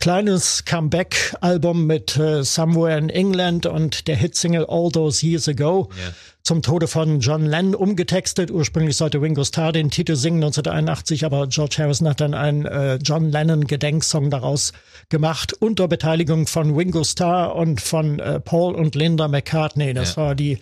kleines 0.00 0.64
Comeback-Album 0.64 1.86
mit 1.86 2.16
äh, 2.16 2.42
Somewhere 2.42 2.98
in 2.98 3.10
England 3.10 3.66
und 3.66 4.08
der 4.08 4.16
Hitsingle 4.16 4.66
All 4.68 4.90
Those 4.90 5.24
Years 5.24 5.48
Ago. 5.48 5.88
Yeah. 5.96 6.14
Zum 6.42 6.62
Tode 6.62 6.88
von 6.88 7.20
John 7.20 7.46
Lennon 7.46 7.76
umgetextet. 7.76 8.50
Ursprünglich 8.50 8.96
sollte 8.96 9.22
Ringo 9.22 9.44
Starr 9.44 9.70
den 9.70 9.90
Titel 9.90 10.16
singen 10.16 10.42
1981, 10.42 11.24
aber 11.24 11.46
George 11.46 11.76
Harrison 11.78 12.08
hat 12.08 12.20
dann 12.20 12.34
einen 12.34 12.66
äh, 12.66 12.96
John 12.96 13.30
Lennon 13.30 13.68
Gedenksong 13.68 14.30
daraus 14.30 14.72
gemacht 15.08 15.52
unter 15.52 15.86
Beteiligung 15.86 16.48
von 16.48 16.74
Ringo 16.74 17.04
Starr 17.04 17.54
und 17.54 17.80
von 17.80 18.18
äh, 18.18 18.40
Paul 18.40 18.74
und 18.74 18.96
Linda 18.96 19.28
McCartney. 19.28 19.94
Das 19.94 20.16
yeah. 20.16 20.26
war 20.26 20.34
die 20.34 20.58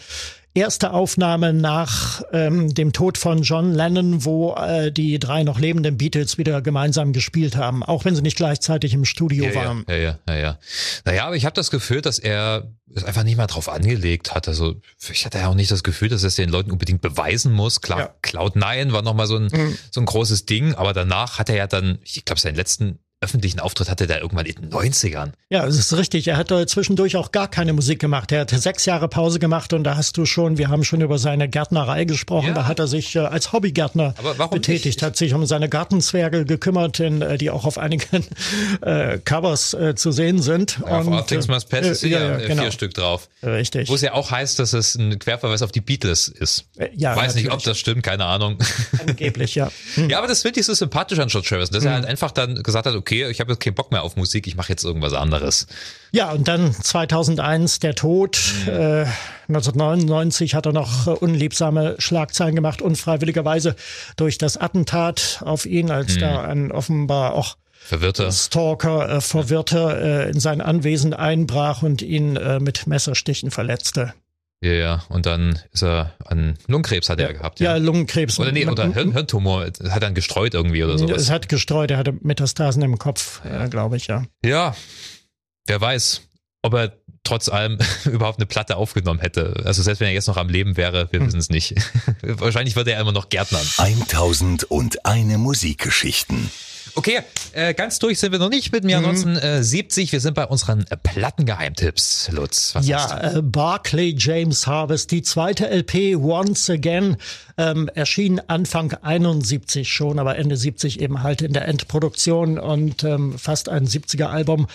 erste 0.54 0.92
Aufnahme 0.92 1.52
nach 1.52 2.22
ähm, 2.32 2.74
dem 2.74 2.92
Tod 2.92 3.18
von 3.18 3.42
John 3.42 3.72
Lennon, 3.72 4.24
wo 4.24 4.54
äh, 4.54 4.90
die 4.90 5.18
drei 5.18 5.44
noch 5.44 5.60
lebenden 5.60 5.96
Beatles 5.96 6.38
wieder 6.38 6.60
gemeinsam 6.60 7.12
gespielt 7.12 7.56
haben, 7.56 7.82
auch 7.82 8.04
wenn 8.04 8.16
sie 8.16 8.22
nicht 8.22 8.36
gleichzeitig 8.36 8.92
im 8.94 9.04
Studio 9.04 9.44
ja, 9.44 9.54
waren. 9.54 9.84
Ja, 9.88 9.96
ja, 9.96 10.18
ja, 10.28 10.36
ja. 10.36 10.58
Naja, 11.04 11.26
aber 11.26 11.36
ich 11.36 11.44
habe 11.44 11.54
das 11.54 11.70
Gefühl, 11.70 12.00
dass 12.02 12.18
er 12.18 12.72
es 12.92 13.04
einfach 13.04 13.22
nicht 13.22 13.36
mal 13.36 13.46
drauf 13.46 13.68
angelegt 13.68 14.34
hat. 14.34 14.48
Also 14.48 14.74
ich 15.10 15.24
hatte 15.24 15.38
ja 15.38 15.48
auch 15.48 15.54
nicht 15.54 15.70
das 15.70 15.84
Gefühl, 15.84 16.08
dass 16.08 16.24
er 16.24 16.28
es 16.28 16.34
den 16.34 16.48
Leuten 16.48 16.72
unbedingt 16.72 17.00
beweisen 17.00 17.52
muss. 17.52 17.80
Klar, 17.80 17.98
ja. 18.00 18.14
Cloud9 18.22 18.92
war 18.92 19.02
nochmal 19.02 19.28
so 19.28 19.36
ein, 19.36 19.48
mhm. 19.52 19.78
so 19.90 20.00
ein 20.00 20.06
großes 20.06 20.46
Ding, 20.46 20.74
aber 20.74 20.92
danach 20.92 21.38
hat 21.38 21.48
er 21.48 21.56
ja 21.56 21.66
dann, 21.68 21.98
ich 22.02 22.24
glaube, 22.24 22.40
seinen 22.40 22.56
letzten 22.56 22.98
öffentlichen 23.22 23.60
Auftritt 23.60 23.90
hatte 23.90 24.06
der 24.06 24.22
irgendwann 24.22 24.46
in 24.46 24.54
den 24.54 24.70
90ern. 24.70 25.32
Ja, 25.50 25.66
das 25.66 25.76
ist 25.76 25.92
richtig. 25.94 26.26
Er 26.28 26.38
hat 26.38 26.48
zwischendurch 26.70 27.16
auch 27.16 27.32
gar 27.32 27.48
keine 27.48 27.74
Musik 27.74 27.98
gemacht. 27.98 28.32
Er 28.32 28.40
hatte 28.40 28.58
sechs 28.58 28.86
Jahre 28.86 29.08
Pause 29.08 29.38
gemacht 29.38 29.74
und 29.74 29.84
da 29.84 29.96
hast 29.96 30.16
du 30.16 30.24
schon, 30.24 30.56
wir 30.56 30.68
haben 30.68 30.84
schon 30.84 31.02
über 31.02 31.18
seine 31.18 31.48
Gärtnerei 31.48 32.04
gesprochen. 32.04 32.48
Ja. 32.48 32.54
Da 32.54 32.66
hat 32.66 32.78
er 32.78 32.86
sich 32.86 33.14
äh, 33.16 33.20
als 33.20 33.52
Hobbygärtner 33.52 34.14
betätigt, 34.50 34.86
nicht? 34.86 35.02
hat 35.02 35.16
sich 35.18 35.34
um 35.34 35.44
seine 35.44 35.68
Gartenzwerge 35.68 36.46
gekümmert, 36.46 36.98
in, 37.00 37.20
äh, 37.20 37.36
die 37.36 37.50
auch 37.50 37.66
auf 37.66 37.76
einigen 37.76 38.24
äh, 38.80 39.18
Covers 39.18 39.74
äh, 39.74 39.94
zu 39.94 40.12
sehen 40.12 40.40
sind. 40.40 40.80
Ja, 40.86 41.00
und, 41.00 41.12
auf 41.12 41.26
Things 41.26 41.46
Must 41.46 41.68
Pass 41.68 41.86
ist 41.86 42.02
ja, 42.04 42.20
ja, 42.20 42.36
genau. 42.38 42.62
vier 42.62 42.72
Stück 42.72 42.94
drauf. 42.94 43.28
Richtig. 43.42 43.90
Wo 43.90 43.96
es 43.96 44.00
ja 44.00 44.14
auch 44.14 44.30
heißt, 44.30 44.58
dass 44.58 44.72
es 44.72 44.94
ein 44.94 45.18
Querverweis 45.18 45.60
auf 45.60 45.72
die 45.72 45.82
Beatles 45.82 46.28
ist. 46.28 46.64
Ja, 46.96 47.16
Weiß 47.16 47.34
natürlich. 47.34 47.44
nicht, 47.44 47.52
ob 47.52 47.62
das 47.64 47.78
stimmt, 47.78 48.02
keine 48.02 48.24
Ahnung. 48.24 48.56
Angeblich, 49.06 49.56
ja. 49.56 49.70
Hm. 49.94 50.08
Ja, 50.08 50.18
aber 50.18 50.28
das 50.28 50.42
finde 50.42 50.60
ich 50.60 50.66
so 50.66 50.74
sympathisch 50.74 51.18
an 51.18 51.28
George 51.28 51.48
Harrison, 51.50 51.74
dass 51.74 51.82
hm. 51.82 51.90
er 51.90 51.94
halt 51.94 52.04
einfach 52.04 52.30
dann 52.30 52.62
gesagt 52.62 52.86
hat, 52.86 52.94
okay, 52.94 53.09
okay, 53.10 53.28
ich 53.28 53.40
habe 53.40 53.50
jetzt 53.52 53.60
keinen 53.60 53.74
Bock 53.74 53.90
mehr 53.90 54.02
auf 54.02 54.16
Musik, 54.16 54.46
ich 54.46 54.56
mache 54.56 54.68
jetzt 54.68 54.84
irgendwas 54.84 55.14
anderes. 55.14 55.66
Ja, 56.12 56.30
und 56.30 56.46
dann 56.46 56.72
2001 56.72 57.80
der 57.80 57.94
Tod. 57.94 58.38
Mhm. 58.66 58.72
Äh, 58.72 59.06
1999 59.48 60.54
hat 60.54 60.66
er 60.66 60.72
noch 60.72 61.06
unliebsame 61.08 61.96
Schlagzeilen 61.98 62.54
gemacht, 62.54 62.82
unfreiwilligerweise 62.82 63.74
durch 64.16 64.38
das 64.38 64.56
Attentat 64.56 65.42
auf 65.44 65.66
ihn, 65.66 65.90
als 65.90 66.16
mhm. 66.16 66.20
da 66.20 66.42
ein 66.42 66.72
offenbar 66.72 67.34
auch 67.34 67.56
Verwirrter. 67.80 68.30
Stalker, 68.30 69.08
äh, 69.08 69.20
Verwirrter 69.20 70.00
äh, 70.00 70.30
in 70.30 70.38
sein 70.38 70.60
Anwesen 70.60 71.12
einbrach 71.12 71.82
und 71.82 72.02
ihn 72.02 72.36
äh, 72.36 72.60
mit 72.60 72.86
Messerstichen 72.86 73.50
verletzte. 73.50 74.14
Ja, 74.62 74.72
ja. 74.72 75.04
Und 75.08 75.26
dann 75.26 75.58
ist 75.72 75.82
er 75.82 76.14
an 76.24 76.58
Lungenkrebs 76.66 77.08
hat 77.08 77.18
ja, 77.18 77.28
er 77.28 77.34
gehabt. 77.34 77.60
Ja, 77.60 77.72
ja 77.72 77.76
Lungenkrebs. 77.78 78.38
Oder 78.38 78.52
nee, 78.52 78.66
oder 78.66 78.92
Hirn, 78.92 79.12
Hirntumor 79.12 79.64
hat 79.64 79.80
er 79.80 80.00
dann 80.00 80.14
gestreut 80.14 80.54
irgendwie 80.54 80.84
oder 80.84 80.98
sowas. 80.98 81.22
Es 81.22 81.30
hat 81.30 81.48
gestreut, 81.48 81.90
er 81.90 81.96
hatte 81.96 82.12
Metastasen 82.20 82.82
im 82.82 82.98
Kopf, 82.98 83.40
ja. 83.44 83.64
äh, 83.64 83.68
glaube 83.68 83.96
ich, 83.96 84.06
ja. 84.06 84.24
Ja, 84.44 84.76
wer 85.66 85.80
weiß, 85.80 86.22
ob 86.62 86.74
er 86.74 86.92
trotz 87.24 87.48
allem 87.48 87.78
überhaupt 88.04 88.38
eine 88.38 88.46
Platte 88.46 88.76
aufgenommen 88.76 89.20
hätte. 89.20 89.62
Also 89.64 89.82
selbst 89.82 90.00
wenn 90.00 90.08
er 90.08 90.14
jetzt 90.14 90.28
noch 90.28 90.36
am 90.36 90.48
Leben 90.48 90.76
wäre, 90.76 91.08
wir 91.10 91.20
hm. 91.20 91.26
wissen 91.26 91.40
es 91.40 91.48
nicht. 91.48 91.74
Wahrscheinlich 92.22 92.76
würde 92.76 92.92
er 92.92 93.00
immer 93.00 93.12
noch 93.12 93.30
Gärtnern. 93.30 93.66
1001 93.78 95.38
Musikgeschichten. 95.38 96.50
Okay, 96.94 97.20
äh, 97.52 97.74
ganz 97.74 97.98
durch 97.98 98.18
sind 98.18 98.32
wir 98.32 98.38
noch 98.38 98.48
nicht 98.48 98.72
mit 98.72 98.84
dem 98.84 98.90
Jahr 98.90 99.02
1970. 99.04 100.12
Wir 100.12 100.20
sind 100.20 100.34
bei 100.34 100.46
unseren 100.46 100.86
äh, 100.88 100.96
Plattengeheimtipps. 100.96 102.30
Lutz, 102.32 102.74
was? 102.74 102.86
Ja, 102.86 103.36
äh, 103.36 103.42
Barclay 103.42 104.14
James 104.16 104.66
Harvest, 104.66 105.10
die 105.10 105.22
zweite 105.22 105.68
LP 105.68 106.16
Once 106.16 106.68
Again, 106.70 107.16
ähm, 107.56 107.88
erschien 107.94 108.40
Anfang 108.46 108.94
71 108.94 109.92
schon, 109.92 110.18
aber 110.18 110.36
Ende 110.36 110.56
70 110.56 111.00
eben 111.00 111.22
halt 111.22 111.42
in 111.42 111.52
der 111.52 111.68
Endproduktion 111.68 112.58
und 112.58 113.04
ähm, 113.04 113.38
fast 113.38 113.68
ein 113.68 113.86
70er 113.86 114.26
Album. 114.26 114.66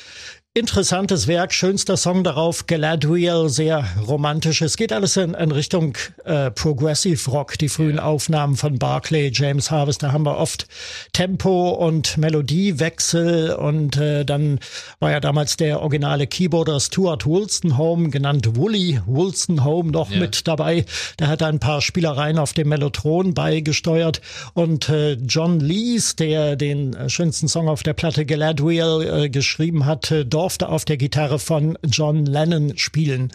Interessantes 0.57 1.27
Werk, 1.27 1.53
schönster 1.53 1.97
Song 1.97 2.23
darauf, 2.23 2.65
Galadriel, 2.65 3.49
sehr 3.49 3.83
romantisch. 4.07 4.61
Es 4.61 4.77
geht 4.77 4.93
alles 4.93 5.17
in, 5.17 5.33
in 5.33 5.51
Richtung 5.51 5.97
äh, 6.23 6.49
Progressive 6.49 7.29
Rock, 7.29 7.57
die 7.57 7.67
frühen 7.67 7.99
Aufnahmen 7.99 8.55
von 8.55 8.79
Barclay, 8.79 9.31
James 9.33 9.69
Harvest. 9.69 10.01
Da 10.01 10.13
haben 10.13 10.25
wir 10.25 10.37
oft 10.37 10.65
Tempo 11.11 11.71
und 11.71 12.17
Melodiewechsel 12.17 13.51
und 13.51 13.97
äh, 13.97 14.23
dann 14.23 14.61
war 15.01 15.11
ja 15.11 15.19
damals 15.19 15.57
der 15.57 15.81
originale 15.81 16.25
Keyboarder 16.25 16.79
Stuart 16.79 17.25
Woolstenholme, 17.25 18.09
genannt 18.09 18.55
Wooly 18.55 19.01
Woolstenholme, 19.05 19.91
noch 19.91 20.09
Ja. 20.09 20.19
mit 20.19 20.47
dabei. 20.47 20.85
Der 21.19 21.27
hat 21.27 21.43
ein 21.43 21.59
paar 21.59 21.81
Spielereien 21.81 22.39
auf 22.39 22.53
dem 22.53 22.69
Mellotron 22.69 23.33
beigesteuert 23.33 24.21
und 24.53 24.87
äh, 24.87 25.15
John 25.15 25.59
Lees, 25.59 26.15
der 26.15 26.55
den 26.55 26.93
äh, 26.93 27.09
schönsten 27.09 27.49
Song 27.49 27.67
auf 27.67 27.83
der 27.83 27.91
Platte 27.93 28.25
Galadriel 28.25 29.01
äh, 29.25 29.29
geschrieben 29.29 29.85
hat, 29.85 30.11
äh, 30.11 30.23
durfte 30.45 30.69
auf 30.69 30.85
der 30.85 30.97
Gitarre 30.97 31.39
von 31.39 31.75
John 31.83 32.23
Lennon 32.23 32.77
spielen, 32.77 33.33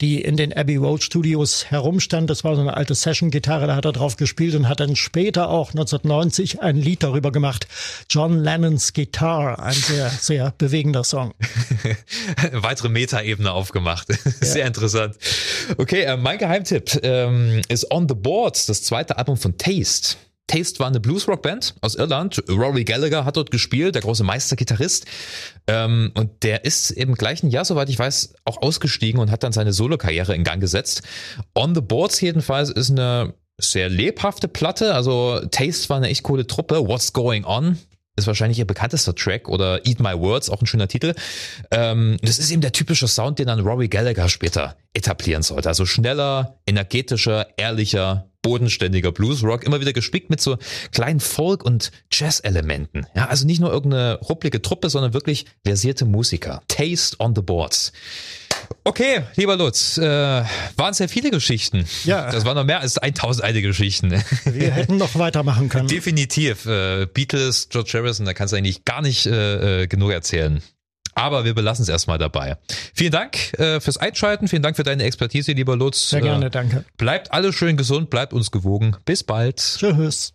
die 0.00 0.20
in 0.20 0.36
den 0.36 0.52
Abbey 0.52 0.76
Road 0.76 1.02
Studios 1.02 1.64
herumstand. 1.72 2.30
Das 2.30 2.44
war 2.44 2.54
so 2.54 2.60
eine 2.60 2.76
alte 2.76 2.94
Session-Gitarre, 2.94 3.66
da 3.66 3.74
hat 3.74 3.84
er 3.84 3.90
drauf 3.90 4.14
gespielt 4.14 4.54
und 4.54 4.68
hat 4.68 4.78
dann 4.78 4.94
später 4.94 5.48
auch 5.48 5.70
1990 5.70 6.62
ein 6.62 6.76
Lied 6.76 7.02
darüber 7.02 7.32
gemacht. 7.32 7.66
John 8.08 8.38
Lennons 8.38 8.92
Guitar, 8.92 9.58
ein 9.58 9.72
sehr, 9.74 10.08
sehr 10.20 10.54
bewegender 10.56 11.02
Song. 11.02 11.34
Weitere 12.52 12.88
Metaebene 12.88 13.50
aufgemacht. 13.50 14.06
Sehr 14.40 14.66
interessant. 14.66 15.16
Okay, 15.78 16.02
äh, 16.02 16.16
mein 16.16 16.38
Geheimtipp 16.38 17.00
ähm, 17.02 17.60
ist 17.66 17.90
On 17.90 18.08
the 18.08 18.14
Boards, 18.14 18.66
das 18.66 18.84
zweite 18.84 19.18
Album 19.18 19.36
von 19.36 19.58
Taste. 19.58 20.16
Taste 20.46 20.80
war 20.80 20.88
eine 20.88 21.00
Bluesrock-Band 21.00 21.76
aus 21.80 21.94
Irland. 21.94 22.42
Rory 22.48 22.84
Gallagher 22.84 23.24
hat 23.24 23.36
dort 23.36 23.50
gespielt, 23.50 23.94
der 23.94 24.02
große 24.02 24.24
Meistergitarrist. 24.24 25.06
Ähm, 25.66 26.12
und 26.14 26.42
der 26.42 26.64
ist 26.64 26.90
im 26.90 27.14
gleichen 27.14 27.48
Jahr, 27.48 27.64
soweit 27.64 27.88
ich 27.88 27.98
weiß, 27.98 28.34
auch 28.44 28.60
ausgestiegen 28.60 29.20
und 29.20 29.30
hat 29.30 29.42
dann 29.42 29.52
seine 29.52 29.72
Solokarriere 29.72 30.34
in 30.34 30.44
Gang 30.44 30.60
gesetzt. 30.60 31.02
On 31.54 31.74
the 31.74 31.80
Boards 31.80 32.20
jedenfalls 32.20 32.70
ist 32.70 32.90
eine 32.90 33.34
sehr 33.58 33.88
lebhafte 33.88 34.48
Platte. 34.48 34.94
Also 34.94 35.40
Taste 35.50 35.88
war 35.88 35.96
eine 35.98 36.08
echt 36.08 36.22
coole 36.22 36.46
Truppe. 36.46 36.86
What's 36.86 37.12
Going 37.12 37.44
On 37.44 37.78
ist 38.16 38.26
wahrscheinlich 38.26 38.58
ihr 38.58 38.66
bekanntester 38.66 39.14
Track 39.14 39.48
oder 39.48 39.86
Eat 39.86 40.00
My 40.00 40.18
Words, 40.18 40.50
auch 40.50 40.60
ein 40.60 40.66
schöner 40.66 40.88
Titel. 40.88 41.14
Ähm, 41.70 42.18
das 42.20 42.38
ist 42.38 42.50
eben 42.50 42.60
der 42.60 42.72
typische 42.72 43.08
Sound, 43.08 43.38
den 43.38 43.46
dann 43.46 43.60
Rory 43.60 43.88
Gallagher 43.88 44.28
später 44.28 44.76
etablieren 44.92 45.42
sollte. 45.42 45.68
Also 45.68 45.86
schneller, 45.86 46.58
energetischer, 46.66 47.46
ehrlicher, 47.56 48.31
bodenständiger 48.42 49.12
Bluesrock, 49.12 49.64
immer 49.64 49.80
wieder 49.80 49.92
gespickt 49.92 50.30
mit 50.30 50.40
so 50.40 50.58
kleinen 50.90 51.20
Folk- 51.20 51.64
und 51.64 51.92
Jazz-Elementen. 52.10 53.06
Ja, 53.14 53.26
also 53.26 53.46
nicht 53.46 53.60
nur 53.60 53.72
irgendeine 53.72 54.18
rupplige 54.20 54.60
Truppe, 54.60 54.90
sondern 54.90 55.14
wirklich 55.14 55.46
versierte 55.64 56.04
Musiker. 56.04 56.62
Taste 56.68 57.16
on 57.18 57.34
the 57.34 57.42
Boards. 57.42 57.92
Okay, 58.84 59.22
lieber 59.36 59.56
Lutz, 59.56 59.98
äh, 59.98 60.02
waren 60.02 60.94
sehr 60.94 61.08
viele 61.08 61.30
Geschichten. 61.30 61.84
Ja. 62.04 62.30
Das 62.30 62.44
waren 62.44 62.56
noch 62.56 62.64
mehr 62.64 62.80
als 62.80 62.98
1000 62.98 63.44
eine 63.44 63.62
Geschichten. 63.62 64.10
Wir 64.44 64.70
hätten 64.72 64.96
noch 64.96 65.16
weitermachen 65.16 65.68
können. 65.68 65.88
Definitiv. 65.88 66.66
Äh, 66.66 67.06
Beatles, 67.06 67.68
George 67.68 67.92
Harrison, 67.94 68.26
da 68.26 68.34
kannst 68.34 68.52
du 68.52 68.56
eigentlich 68.56 68.84
gar 68.84 69.02
nicht 69.02 69.26
äh, 69.26 69.82
äh, 69.82 69.86
genug 69.86 70.10
erzählen. 70.10 70.62
Aber 71.14 71.44
wir 71.44 71.54
belassen 71.54 71.82
es 71.82 71.88
erstmal 71.88 72.18
dabei. 72.18 72.56
Vielen 72.94 73.12
Dank 73.12 73.52
äh, 73.58 73.80
fürs 73.80 73.98
Einschalten, 73.98 74.48
vielen 74.48 74.62
Dank 74.62 74.76
für 74.76 74.82
deine 74.82 75.04
Expertise, 75.04 75.52
lieber 75.52 75.76
Lutz. 75.76 76.10
Sehr 76.10 76.20
gerne, 76.20 76.46
Äh, 76.46 76.50
danke. 76.50 76.84
bleibt 76.96 77.32
alle 77.32 77.52
schön 77.52 77.76
gesund, 77.76 78.10
bleibt 78.10 78.32
uns 78.32 78.50
gewogen. 78.50 78.96
Bis 79.04 79.22
bald. 79.22 79.56
Tschüss. 79.58 80.32